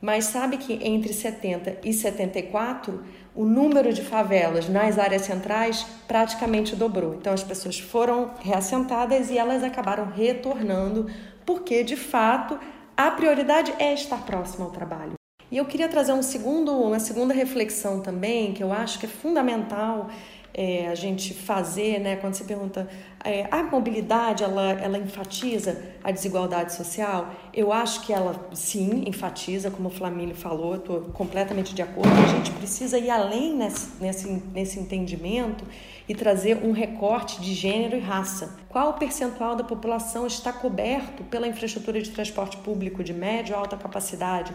Mas 0.00 0.24
sabe 0.24 0.56
que 0.56 0.84
entre 0.84 1.12
70 1.12 1.78
e 1.84 1.92
74, 1.92 3.04
o 3.36 3.44
número 3.44 3.92
de 3.92 4.02
favelas 4.02 4.68
nas 4.68 4.98
áreas 4.98 5.22
centrais 5.22 5.86
praticamente 6.08 6.74
dobrou. 6.74 7.14
Então 7.14 7.32
as 7.32 7.44
pessoas 7.44 7.78
foram 7.78 8.32
reassentadas 8.40 9.30
e 9.30 9.38
elas 9.38 9.62
acabaram 9.62 10.10
retornando, 10.10 11.08
porque 11.46 11.84
de 11.84 11.94
fato 11.94 12.58
a 12.96 13.12
prioridade 13.12 13.72
é 13.78 13.94
estar 13.94 14.26
próximo 14.26 14.64
ao 14.64 14.70
trabalho. 14.72 15.12
E 15.52 15.56
eu 15.58 15.66
queria 15.66 15.88
trazer 15.88 16.12
um 16.12 16.22
segundo, 16.22 16.72
uma 16.72 16.98
segunda 16.98 17.32
reflexão 17.32 18.00
também, 18.00 18.54
que 18.54 18.62
eu 18.62 18.72
acho 18.72 18.98
que 18.98 19.06
é 19.06 19.08
fundamental 19.08 20.08
é, 20.54 20.88
a 20.88 20.94
gente 20.94 21.32
fazer, 21.32 21.98
né? 21.98 22.16
Quando 22.16 22.34
você 22.34 22.44
pergunta, 22.44 22.88
é, 23.24 23.46
a 23.50 23.62
mobilidade 23.62 24.44
ela, 24.44 24.72
ela 24.72 24.98
enfatiza 24.98 25.82
a 26.04 26.10
desigualdade 26.10 26.74
social? 26.74 27.34
Eu 27.54 27.72
acho 27.72 28.02
que 28.02 28.12
ela 28.12 28.48
sim 28.52 29.04
enfatiza, 29.06 29.70
como 29.70 29.88
o 29.88 29.90
Flamílio 29.90 30.34
falou, 30.34 30.76
estou 30.76 31.00
completamente 31.12 31.74
de 31.74 31.80
acordo. 31.80 32.12
A 32.12 32.26
gente 32.26 32.50
precisa 32.52 32.98
ir 32.98 33.08
além 33.08 33.56
nesse, 33.56 34.02
nesse, 34.02 34.28
nesse 34.52 34.78
entendimento 34.78 35.64
e 36.08 36.14
trazer 36.14 36.58
um 36.62 36.72
recorte 36.72 37.40
de 37.40 37.54
gênero 37.54 37.96
e 37.96 38.00
raça. 38.00 38.58
Qual 38.68 38.94
percentual 38.94 39.56
da 39.56 39.64
população 39.64 40.26
está 40.26 40.52
coberto 40.52 41.24
pela 41.24 41.46
infraestrutura 41.46 42.02
de 42.02 42.10
transporte 42.10 42.56
público 42.58 43.02
de 43.02 43.14
média 43.14 43.54
ou 43.54 43.62
alta 43.62 43.76
capacidade? 43.76 44.52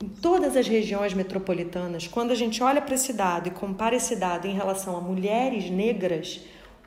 Em 0.00 0.06
todas 0.06 0.56
as 0.56 0.68
regiões 0.68 1.12
metropolitanas, 1.12 2.06
quando 2.06 2.30
a 2.30 2.34
gente 2.36 2.62
olha 2.62 2.80
para 2.80 2.94
esse 2.94 3.12
dado 3.12 3.48
e 3.48 3.50
compara 3.50 3.96
esse 3.96 4.14
dado 4.14 4.46
em 4.46 4.54
relação 4.54 4.96
a 4.96 5.00
mulheres 5.00 5.68
negras, 5.70 6.40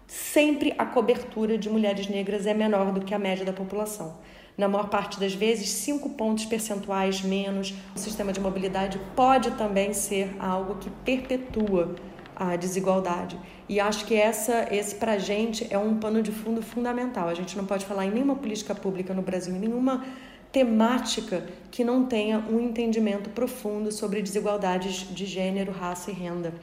sempre 0.07 0.73
a 0.77 0.85
cobertura 0.85 1.57
de 1.57 1.69
mulheres 1.69 2.07
negras 2.07 2.45
é 2.45 2.53
menor 2.53 2.93
do 2.93 3.01
que 3.01 3.13
a 3.13 3.19
média 3.19 3.43
da 3.43 3.51
população. 3.51 4.17
Na 4.57 4.69
maior 4.69 4.87
parte 4.87 5.19
das 5.19 5.33
vezes, 5.33 5.67
cinco 5.69 6.11
pontos 6.11 6.45
percentuais 6.45 7.21
menos. 7.21 7.73
O 7.93 7.99
sistema 7.99 8.31
de 8.31 8.39
mobilidade 8.39 8.97
pode 9.13 9.51
também 9.51 9.93
ser 9.93 10.33
algo 10.39 10.75
que 10.75 10.89
perpetua 11.03 11.95
a 12.33 12.55
desigualdade. 12.55 13.37
E 13.67 13.79
acho 13.79 14.05
que 14.05 14.15
essa, 14.15 14.67
esse 14.71 14.95
para 14.95 15.13
a 15.13 15.17
gente 15.17 15.67
é 15.69 15.77
um 15.77 15.97
pano 15.97 16.21
de 16.21 16.31
fundo 16.31 16.61
fundamental. 16.61 17.27
A 17.27 17.33
gente 17.33 17.57
não 17.57 17.65
pode 17.65 17.85
falar 17.85 18.05
em 18.05 18.11
nenhuma 18.11 18.35
política 18.35 18.73
pública 18.73 19.13
no 19.13 19.21
Brasil, 19.21 19.53
em 19.53 19.59
nenhuma 19.59 20.05
temática 20.51 21.45
que 21.71 21.83
não 21.83 22.05
tenha 22.05 22.39
um 22.39 22.59
entendimento 22.59 23.29
profundo 23.29 23.91
sobre 23.91 24.21
desigualdades 24.21 25.07
de 25.13 25.25
gênero, 25.25 25.71
raça 25.71 26.11
e 26.11 26.13
renda. 26.13 26.53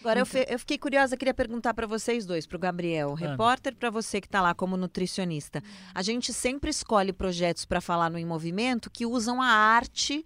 Agora, 0.00 0.20
eu, 0.20 0.26
eu 0.48 0.58
fiquei 0.60 0.78
curiosa, 0.78 1.16
queria 1.16 1.34
perguntar 1.34 1.74
para 1.74 1.86
vocês 1.86 2.24
dois, 2.24 2.46
para 2.46 2.56
o 2.56 2.60
Gabriel, 2.60 3.14
repórter, 3.14 3.74
para 3.74 3.90
você 3.90 4.20
que 4.20 4.28
está 4.28 4.40
lá 4.40 4.54
como 4.54 4.76
nutricionista. 4.76 5.60
A 5.92 6.02
gente 6.02 6.32
sempre 6.32 6.70
escolhe 6.70 7.12
projetos 7.12 7.64
para 7.64 7.80
falar 7.80 8.08
no 8.08 8.16
Em 8.16 8.24
Movimento 8.24 8.90
que 8.90 9.04
usam 9.04 9.42
a 9.42 9.48
arte 9.48 10.24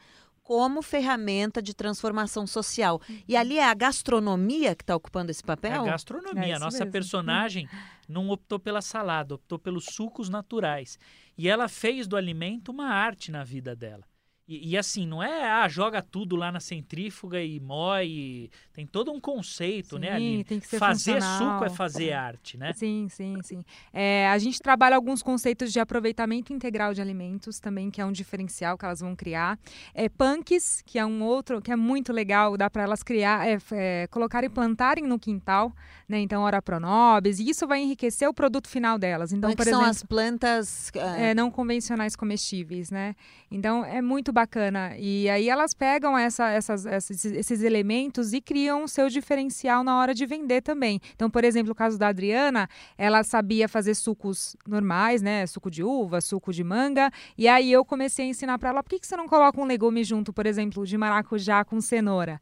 como 0.53 0.83
ferramenta 0.83 1.63
de 1.63 1.73
transformação 1.73 2.47
social. 2.47 3.01
E 3.27 3.35
ali 3.35 3.57
é 3.57 3.65
a 3.65 3.73
gastronomia 3.73 4.75
que 4.75 4.83
está 4.83 4.95
ocupando 4.95 5.31
esse 5.31 5.43
papel? 5.43 5.73
É 5.73 5.89
a 5.89 5.93
gastronomia. 5.93 6.45
É 6.45 6.53
a 6.53 6.59
nossa 6.59 6.81
mesmo. 6.81 6.93
personagem 6.93 7.67
não 8.07 8.29
optou 8.29 8.59
pela 8.59 8.83
salada, 8.83 9.35
optou 9.35 9.59
pelos 9.59 9.87
sucos 9.87 10.29
naturais. 10.29 10.99
E 11.39 11.49
ela 11.49 11.69
fez 11.69 12.07
do 12.07 12.19
alimento 12.19 12.71
uma 12.71 12.89
arte 12.89 13.31
na 13.31 13.43
vida 13.43 13.75
dela. 13.75 14.05
E, 14.47 14.71
e, 14.71 14.77
assim, 14.77 15.07
não 15.07 15.23
é, 15.23 15.51
ah, 15.51 15.69
joga 15.69 16.03
tudo 16.03 16.35
lá 16.35 16.51
na 16.51 16.59
centrífuga 16.59 17.41
e 17.41 17.61
moe. 17.61 18.51
Tem 18.73 18.85
todo 18.85 19.13
um 19.13 19.21
conceito, 19.21 19.99
né, 19.99 20.09
sim, 20.09 20.11
né, 20.11 20.17
ali. 20.17 20.45
Tem 20.45 20.59
que 20.59 20.67
ser 20.67 20.79
fazer 20.79 21.15
funcional. 21.15 21.53
suco 21.53 21.65
é 21.65 21.71
fazer 21.71 22.13
arte, 22.13 22.59
né? 22.59 22.73
Sim, 22.73 23.07
sim, 23.09 23.37
sim. 23.43 23.65
É, 23.93 24.29
a 24.29 24.39
gente 24.39 24.59
trabalha 24.61 24.97
alguns 24.97 25.23
conceitos 25.23 25.73
de 25.73 25.79
aproveitamento 25.79 26.53
integral 26.53 26.93
de 26.93 27.01
alimentos 27.01 27.61
também, 27.61 27.89
que 27.89 28.01
é 28.01 28.05
um 28.05 28.11
diferencial 28.11 28.77
que 28.77 28.85
elas 28.85 29.01
vão 29.01 29.15
criar. 29.15 29.59
É, 29.95 30.09
punks, 30.09 30.83
que 30.85 30.99
é 30.99 31.07
um 31.07 31.23
outro, 31.23 31.63
que 31.63 31.71
é 31.71 31.77
muito 31.77 32.13
legal, 32.13 32.57
dá 32.57 32.69
para 32.69 32.83
elas 32.83 33.03
criar, 33.03 33.47
é, 33.47 33.59
é, 33.71 34.07
colocarem 34.09 34.49
e 34.49 34.53
plantarem 34.53 35.05
no 35.05 35.21
quintal, 35.21 35.73
né? 36.09 36.19
Então, 36.19 36.43
ora 36.43 36.61
pronobis, 36.61 37.39
e 37.39 37.49
isso 37.49 37.67
vai 37.67 37.81
enriquecer 37.81 38.29
o 38.29 38.35
produto 38.35 38.69
final 38.69 38.99
delas. 38.99 39.33
Então, 39.33 39.55
por 39.55 39.63
exemplo, 39.63 39.81
são 39.81 39.89
as 39.89 40.03
plantas 40.03 40.91
é, 40.95 41.33
não 41.33 41.49
convencionais 41.49 42.17
comestíveis, 42.17 42.91
né? 42.91 43.15
Então, 43.51 43.85
é 43.85 44.03
muito 44.03 44.32
bacana. 44.33 44.97
E 44.99 45.29
aí 45.29 45.49
elas 45.49 45.75
pegam 45.75 46.17
essa, 46.17 46.51
essas, 46.51 46.87
esses, 46.87 47.25
esses 47.25 47.63
elementos 47.63 48.33
e 48.33 48.41
criam 48.41 48.85
o 48.85 48.89
seu 48.89 49.09
diferencial 49.09 49.85
na 49.85 49.99
hora 49.99 50.15
de 50.15 50.27
vender 50.27 50.63
também. 50.63 51.01
Então, 51.15 51.31
por 51.31 51.45
exemplo, 51.45 51.73
o 51.73 51.75
caso 51.75 51.99
da 51.99 52.09
Adriana, 52.09 52.69
ela 52.97 53.23
sabia 53.23 53.69
fazer 53.69 53.95
sucos 53.95 54.57
normais, 54.67 55.23
né? 55.23 55.47
Suco 55.47 55.71
de 55.71 55.83
uva, 55.85 56.21
suco 56.21 56.53
de 56.53 56.65
manga. 56.65 57.11
E 57.37 57.47
aí 57.47 57.71
eu 57.71 57.85
comecei 57.85 58.25
a 58.25 58.29
ensinar 58.29 58.59
para 58.59 58.71
ela, 58.71 58.83
por 58.83 58.91
que, 58.91 58.99
que 58.99 59.07
você 59.07 59.17
não 59.17 59.29
coloca 59.29 59.61
um 59.61 59.65
legume 59.65 60.03
junto, 60.03 60.33
por 60.33 60.47
exemplo, 60.47 60.87
de 60.87 60.97
maracujá 60.97 61.65
com 61.65 61.81
cenoura? 61.81 62.41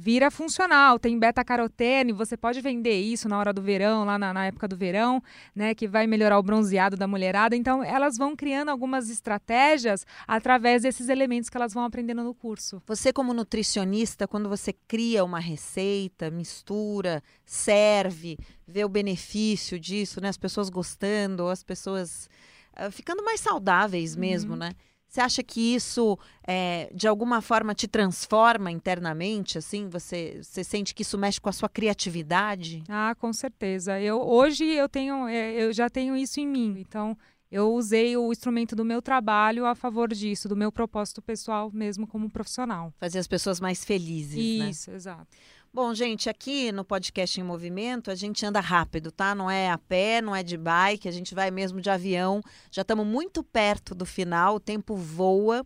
Vira 0.00 0.30
funcional, 0.30 0.98
tem 0.98 1.18
beta-carotene, 1.18 2.10
você 2.10 2.34
pode 2.34 2.62
vender 2.62 2.98
isso 2.98 3.28
na 3.28 3.38
hora 3.38 3.52
do 3.52 3.60
verão, 3.60 4.02
lá 4.06 4.18
na, 4.18 4.32
na, 4.32 4.46
época 4.46 4.66
do 4.66 4.74
verão, 4.74 5.22
né, 5.54 5.74
que 5.74 5.86
vai 5.86 6.06
melhorar 6.06 6.38
o 6.38 6.42
bronzeado 6.42 6.96
da 6.96 7.06
mulherada. 7.06 7.54
Então, 7.54 7.84
elas 7.84 8.16
vão 8.16 8.34
criando 8.34 8.70
algumas 8.70 9.10
estratégias 9.10 10.06
através 10.26 10.82
desses 10.82 11.10
elementos 11.10 11.50
que 11.50 11.56
elas 11.56 11.74
vão 11.74 11.84
aprendendo 11.84 12.24
no 12.24 12.32
curso. 12.32 12.82
Você, 12.86 13.12
como 13.12 13.34
nutricionista, 13.34 14.26
quando 14.26 14.48
você 14.48 14.72
cria 14.72 15.22
uma 15.22 15.38
receita, 15.38 16.30
mistura, 16.30 17.22
serve, 17.44 18.38
vê 18.66 18.86
o 18.86 18.88
benefício 18.88 19.78
disso, 19.78 20.18
né, 20.18 20.30
as 20.30 20.38
pessoas 20.38 20.70
gostando, 20.70 21.46
as 21.48 21.62
pessoas 21.62 22.26
uh, 22.72 22.90
ficando 22.90 23.22
mais 23.22 23.40
saudáveis 23.40 24.16
mesmo, 24.16 24.52
uhum. 24.52 24.60
né? 24.60 24.72
Você 25.10 25.20
acha 25.20 25.42
que 25.42 25.74
isso, 25.74 26.16
é, 26.46 26.88
de 26.94 27.08
alguma 27.08 27.40
forma, 27.40 27.74
te 27.74 27.88
transforma 27.88 28.70
internamente? 28.70 29.58
Assim, 29.58 29.88
você, 29.88 30.40
você 30.40 30.62
sente 30.62 30.94
que 30.94 31.02
isso 31.02 31.18
mexe 31.18 31.40
com 31.40 31.48
a 31.48 31.52
sua 31.52 31.68
criatividade? 31.68 32.84
Ah, 32.88 33.12
com 33.18 33.32
certeza. 33.32 34.00
Eu 34.00 34.20
hoje 34.20 34.64
eu 34.64 34.88
tenho, 34.88 35.26
é, 35.26 35.52
eu 35.54 35.72
já 35.72 35.90
tenho 35.90 36.16
isso 36.16 36.38
em 36.38 36.46
mim. 36.46 36.76
Então, 36.78 37.18
eu 37.50 37.74
usei 37.74 38.16
o 38.16 38.30
instrumento 38.30 38.76
do 38.76 38.84
meu 38.84 39.02
trabalho 39.02 39.66
a 39.66 39.74
favor 39.74 40.08
disso, 40.14 40.48
do 40.48 40.54
meu 40.54 40.70
propósito 40.70 41.20
pessoal 41.20 41.72
mesmo 41.74 42.06
como 42.06 42.30
profissional. 42.30 42.94
Fazer 42.96 43.18
as 43.18 43.26
pessoas 43.26 43.58
mais 43.58 43.84
felizes, 43.84 44.36
isso, 44.36 44.58
né? 44.60 44.70
Isso, 44.70 44.90
exato. 44.92 45.26
Bom, 45.72 45.94
gente, 45.94 46.28
aqui 46.28 46.72
no 46.72 46.84
podcast 46.84 47.40
em 47.40 47.44
movimento 47.44 48.10
a 48.10 48.16
gente 48.16 48.44
anda 48.44 48.58
rápido, 48.58 49.12
tá? 49.12 49.36
Não 49.36 49.48
é 49.48 49.70
a 49.70 49.78
pé, 49.78 50.20
não 50.20 50.34
é 50.34 50.42
de 50.42 50.56
bike, 50.56 51.08
a 51.08 51.12
gente 51.12 51.32
vai 51.32 51.48
mesmo 51.48 51.80
de 51.80 51.88
avião. 51.88 52.42
Já 52.72 52.82
estamos 52.82 53.06
muito 53.06 53.40
perto 53.44 53.94
do 53.94 54.04
final, 54.04 54.56
o 54.56 54.60
tempo 54.60 54.96
voa. 54.96 55.64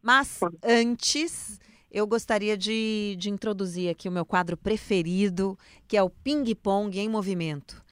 Mas 0.00 0.38
antes, 0.62 1.58
eu 1.90 2.06
gostaria 2.06 2.56
de, 2.56 3.16
de 3.18 3.28
introduzir 3.28 3.90
aqui 3.90 4.08
o 4.08 4.12
meu 4.12 4.24
quadro 4.24 4.56
preferido, 4.56 5.58
que 5.88 5.96
é 5.96 6.02
o 6.02 6.08
Ping 6.08 6.54
Pong 6.54 6.96
em 6.96 7.08
Movimento. 7.08 7.84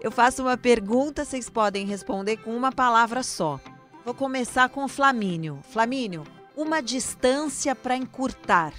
Eu 0.00 0.10
faço 0.10 0.42
uma 0.42 0.56
pergunta, 0.56 1.24
vocês 1.24 1.48
podem 1.48 1.86
responder 1.86 2.38
com 2.38 2.56
uma 2.56 2.72
palavra 2.72 3.22
só. 3.22 3.60
Vou 4.04 4.12
começar 4.12 4.68
com 4.68 4.84
o 4.84 4.88
Flamínio. 4.88 5.60
Flamínio, 5.62 6.24
uma 6.56 6.80
distância 6.80 7.74
para 7.74 7.96
encurtar. 7.96 8.72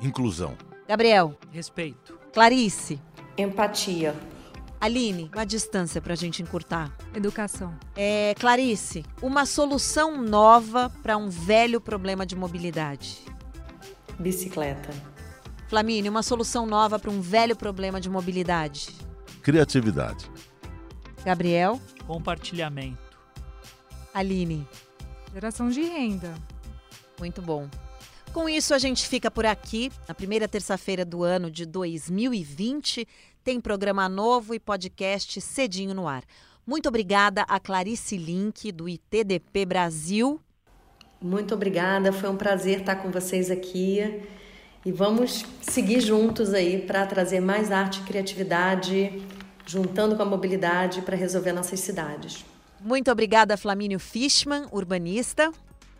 Inclusão. 0.00 0.56
Gabriel. 0.86 1.36
Respeito. 1.50 2.16
Clarice. 2.32 3.00
Empatia. 3.36 4.14
Aline, 4.80 5.30
uma 5.34 5.46
distância 5.46 6.00
para 6.00 6.12
a 6.12 6.16
gente 6.16 6.42
encurtar. 6.42 6.94
Educação. 7.14 7.74
É, 7.96 8.34
Clarice, 8.38 9.04
uma 9.22 9.46
solução 9.46 10.20
nova 10.20 10.90
para 11.02 11.16
um 11.16 11.30
velho 11.30 11.80
problema 11.80 12.26
de 12.26 12.36
mobilidade. 12.36 13.18
Bicicleta. 14.18 14.90
Flamínio, 15.68 16.10
uma 16.10 16.22
solução 16.22 16.66
nova 16.66 16.98
para 16.98 17.10
um 17.10 17.20
velho 17.20 17.56
problema 17.56 17.98
de 17.98 18.10
mobilidade. 18.10 18.94
Criatividade. 19.42 20.30
Gabriel. 21.24 21.80
Compartilhamento. 22.06 22.98
Aline. 24.12 24.68
Geração 25.34 25.68
de 25.68 25.82
renda. 25.82 26.32
Muito 27.18 27.42
bom. 27.42 27.68
Com 28.32 28.48
isso, 28.48 28.72
a 28.72 28.78
gente 28.78 29.08
fica 29.08 29.28
por 29.28 29.44
aqui. 29.44 29.90
Na 30.06 30.14
primeira 30.14 30.46
terça-feira 30.46 31.04
do 31.04 31.24
ano 31.24 31.50
de 31.50 31.66
2020, 31.66 33.04
tem 33.42 33.60
programa 33.60 34.08
novo 34.08 34.54
e 34.54 34.60
podcast 34.60 35.40
cedinho 35.40 35.92
no 35.92 36.06
ar. 36.06 36.22
Muito 36.64 36.88
obrigada 36.88 37.42
a 37.48 37.58
Clarice 37.58 38.16
Link, 38.16 38.70
do 38.70 38.88
ITDP 38.88 39.66
Brasil. 39.66 40.40
Muito 41.20 41.52
obrigada, 41.52 42.12
foi 42.12 42.30
um 42.30 42.36
prazer 42.36 42.80
estar 42.80 42.94
com 42.94 43.10
vocês 43.10 43.50
aqui. 43.50 44.22
E 44.86 44.92
vamos 44.92 45.44
seguir 45.62 46.00
juntos 46.00 46.54
aí 46.54 46.80
para 46.80 47.04
trazer 47.06 47.40
mais 47.40 47.72
arte 47.72 48.00
e 48.00 48.04
criatividade, 48.04 49.20
juntando 49.66 50.14
com 50.14 50.22
a 50.22 50.26
mobilidade 50.26 51.02
para 51.02 51.16
resolver 51.16 51.52
nossas 51.52 51.80
cidades. 51.80 52.53
Muito 52.84 53.10
obrigada, 53.10 53.56
Flamínio 53.56 53.98
Fishman, 53.98 54.66
urbanista. 54.70 55.50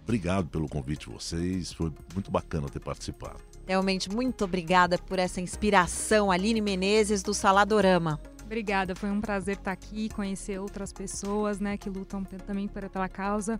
Obrigado 0.03 0.49
pelo 0.49 0.69
convite 0.69 1.09
de 1.09 1.15
vocês, 1.15 1.73
foi 1.73 1.91
muito 2.13 2.31
bacana 2.31 2.69
ter 2.69 2.79
participado. 2.79 3.39
Realmente, 3.67 4.11
muito 4.11 4.45
obrigada 4.45 4.99
por 4.99 5.19
essa 5.19 5.41
inspiração, 5.41 6.31
Aline 6.31 6.61
Menezes, 6.61 7.23
do 7.23 7.33
Saladorama. 7.33 8.21
Obrigada, 8.45 8.95
foi 8.95 9.11
um 9.11 9.23
prazer 9.23 9.57
estar 9.57 9.73
aqui, 9.73 10.11
conhecer 10.11 10.61
outras 10.61 10.93
pessoas, 10.93 11.59
né, 11.59 11.79
que 11.79 11.89
lutam 11.89 12.23
também 12.23 12.69
pela 12.69 13.09
causa 13.09 13.59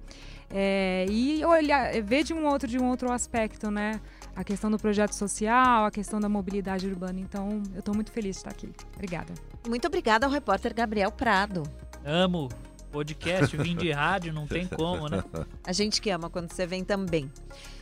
é, 0.51 1.07
e 1.09 1.43
olhar, 1.47 2.03
ver 2.03 2.25
de 2.25 2.35
um 2.35 2.47
outro 2.47 2.69
de 2.69 2.79
um 2.79 2.91
outro 2.91 3.11
aspecto, 3.11 3.71
né, 3.71 3.99
a 4.37 4.45
questão 4.45 4.71
do 4.71 4.79
projeto 4.79 5.15
social, 5.15 5.87
a 5.87 5.91
questão 5.91 6.21
da 6.21 6.29
mobilidade 6.29 6.87
urbana. 6.87 7.19
Então, 7.19 7.63
eu 7.73 7.79
estou 7.79 7.95
muito 7.95 8.13
feliz 8.13 8.37
de 8.37 8.41
estar 8.41 8.51
aqui. 8.51 8.69
Obrigada. 8.93 9.33
Muito 9.67 9.87
obrigada 9.87 10.27
ao 10.27 10.31
repórter 10.31 10.75
Gabriel 10.75 11.11
Prado. 11.11 11.63
Amo 12.05 12.51
podcast, 12.95 13.57
vim 13.57 13.75
de 13.75 13.91
rádio, 13.91 14.33
não 14.33 14.47
tem 14.47 14.69
como, 14.69 15.09
né? 15.09 15.25
A 15.67 15.73
gente 15.73 16.01
que 16.01 16.11
ama 16.11 16.31
quando 16.31 16.53
você 16.53 16.65
vem 16.65 16.85
também. 16.85 17.29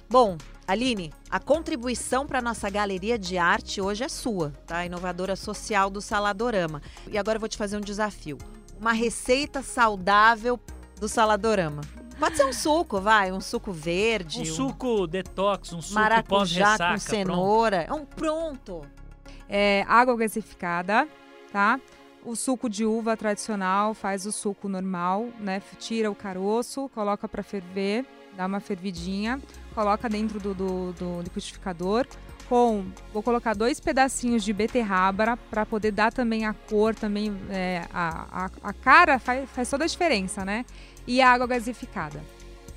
Bom, 0.09 0.39
Aline, 0.67 1.13
a 1.29 1.39
contribuição 1.39 2.27
para 2.27 2.41
nossa 2.41 2.71
galeria 2.71 3.19
de 3.19 3.37
arte 3.37 3.79
hoje 3.79 4.03
é 4.03 4.09
sua, 4.09 4.55
tá? 4.67 4.87
Inovadora 4.87 5.37
social 5.37 5.91
do 5.91 6.01
Saladorama. 6.01 6.81
E 7.11 7.19
agora 7.19 7.37
eu 7.37 7.41
vou 7.41 7.49
te 7.49 7.59
fazer 7.59 7.77
um 7.77 7.81
desafio. 7.83 8.39
Uma 8.81 8.93
receita 8.95 9.63
saudável 9.63 10.59
do 10.99 11.07
Saladorama. 11.11 11.83
Pode 12.19 12.39
ser 12.39 12.47
um 12.47 12.53
suco, 12.53 12.99
vai, 12.99 13.31
um 13.33 13.41
suco 13.41 13.71
verde. 13.71 14.39
Um, 14.39 14.43
um... 14.43 14.47
suco 14.47 15.07
detox, 15.07 15.75
um 15.75 15.83
suco 15.83 15.95
maracujá 15.95 16.79
com 16.79 16.99
cenoura. 16.99 17.85
Pronto. 17.85 17.99
É 17.99 18.03
um 18.03 18.07
pronto. 18.07 18.83
É, 19.47 19.85
água 19.87 20.17
gasificada, 20.17 21.07
tá? 21.53 21.79
O 22.25 22.37
suco 22.37 22.69
de 22.69 22.85
uva 22.85 23.17
tradicional 23.17 23.95
faz 23.95 24.27
o 24.27 24.33
suco 24.33 24.69
normal, 24.69 25.29
né? 25.41 25.61
Tira 25.79 26.11
o 26.11 26.15
caroço, 26.15 26.89
coloca 26.95 27.29
para 27.29 27.43
ferver, 27.43 28.05
dá 28.37 28.47
uma 28.47 28.61
fervidinha, 28.61 29.41
coloca 29.75 30.09
dentro 30.09 30.39
do, 30.39 30.55
do, 30.55 30.93
do 30.93 31.21
liquidificador. 31.23 32.07
Com, 32.49 32.85
vou 33.13 33.23
colocar 33.23 33.55
dois 33.55 33.81
pedacinhos 33.81 34.45
de 34.45 34.53
beterraba 34.53 35.39
para 35.51 35.65
poder 35.65 35.91
dar 35.91 36.13
também 36.13 36.45
a 36.45 36.53
cor, 36.53 36.95
também 36.95 37.35
é, 37.49 37.85
a, 37.93 38.45
a, 38.45 38.51
a, 38.63 38.73
cara 38.73 39.19
faz, 39.19 39.49
faz 39.51 39.71
toda 39.71 39.85
a 39.85 39.87
diferença, 39.87 40.45
né? 40.45 40.67
E 41.07 41.23
a 41.23 41.31
água 41.31 41.47
gasificada. 41.47 42.23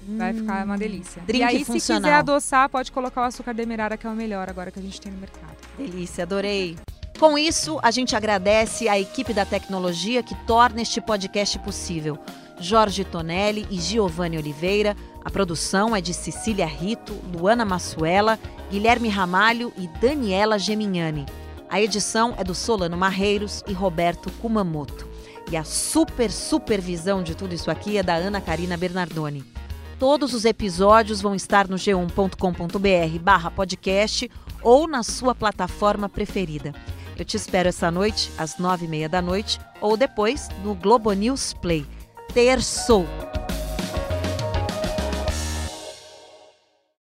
Vai 0.08 0.34
ficar 0.34 0.64
uma 0.66 0.78
delícia. 0.78 1.22
Drink 1.24 1.42
e 1.42 1.44
aí, 1.44 1.66
funcional. 1.66 1.80
se 1.80 1.94
quiser 1.94 2.14
adoçar, 2.14 2.70
pode 2.70 2.92
colocar 2.92 3.22
o 3.22 3.24
açúcar 3.24 3.54
demerara, 3.54 3.98
que 3.98 4.06
é 4.06 4.10
o 4.10 4.16
melhor 4.16 4.48
agora 4.48 4.70
que 4.70 4.80
a 4.80 4.82
gente 4.82 5.02
tem 5.02 5.12
no 5.12 5.18
mercado. 5.18 5.58
Delícia, 5.78 6.24
adorei. 6.24 6.78
Com 7.20 7.38
isso, 7.38 7.80
a 7.82 7.92
gente 7.92 8.14
agradece 8.16 8.90
à 8.90 9.00
equipe 9.00 9.34
da 9.34 9.46
tecnologia 9.46 10.22
que 10.22 10.36
torna 10.46 10.82
este 10.82 11.00
podcast 11.00 11.58
possível. 11.60 12.20
Jorge 12.60 13.06
Tonelli 13.06 13.66
e 13.70 13.80
Giovanni 13.80 14.38
Oliveira. 14.38 14.96
A 15.24 15.30
produção 15.30 15.96
é 15.96 16.02
de 16.02 16.14
Cecília 16.14 16.66
Rito, 16.66 17.14
Luana 17.34 17.64
Massuela, 17.64 18.38
Guilherme 18.70 19.08
Ramalho 19.08 19.72
e 19.78 19.88
Daniela 20.00 20.60
Gemignani. 20.60 21.26
A 21.70 21.82
edição 21.82 22.34
é 22.38 22.44
do 22.44 22.54
Solano 22.54 22.98
Marreiros 22.98 23.64
e 23.66 23.74
Roberto 23.74 24.30
Kumamoto. 24.42 25.08
E 25.50 25.56
a 25.56 25.64
super 25.64 26.32
supervisão 26.32 27.24
de 27.24 27.34
tudo 27.34 27.56
isso 27.56 27.72
aqui 27.72 27.98
é 27.98 28.04
da 28.04 28.16
Ana 28.16 28.42
Karina 28.42 28.76
Bernardoni. 28.76 29.44
Todos 29.98 30.34
os 30.34 30.44
episódios 30.44 31.22
vão 31.22 31.34
estar 31.34 31.68
no 31.68 31.78
g1.com.br 31.78 33.20
barra 33.22 33.50
podcast 33.50 34.30
ou 34.62 34.88
na 34.88 35.02
sua 35.02 35.34
plataforma 35.34 36.10
preferida. 36.10 36.74
Eu 37.18 37.24
te 37.24 37.38
espero 37.38 37.70
essa 37.70 37.90
noite, 37.90 38.32
às 38.38 38.58
nove 38.58 38.86
e 38.86 38.88
meia 38.88 39.08
da 39.08 39.22
noite, 39.22 39.60
ou 39.80 39.96
depois 39.96 40.50
no 40.64 40.76
Globo 40.76 41.12
News 41.14 41.54
Play. 41.54 41.86
Terçou! 42.34 43.06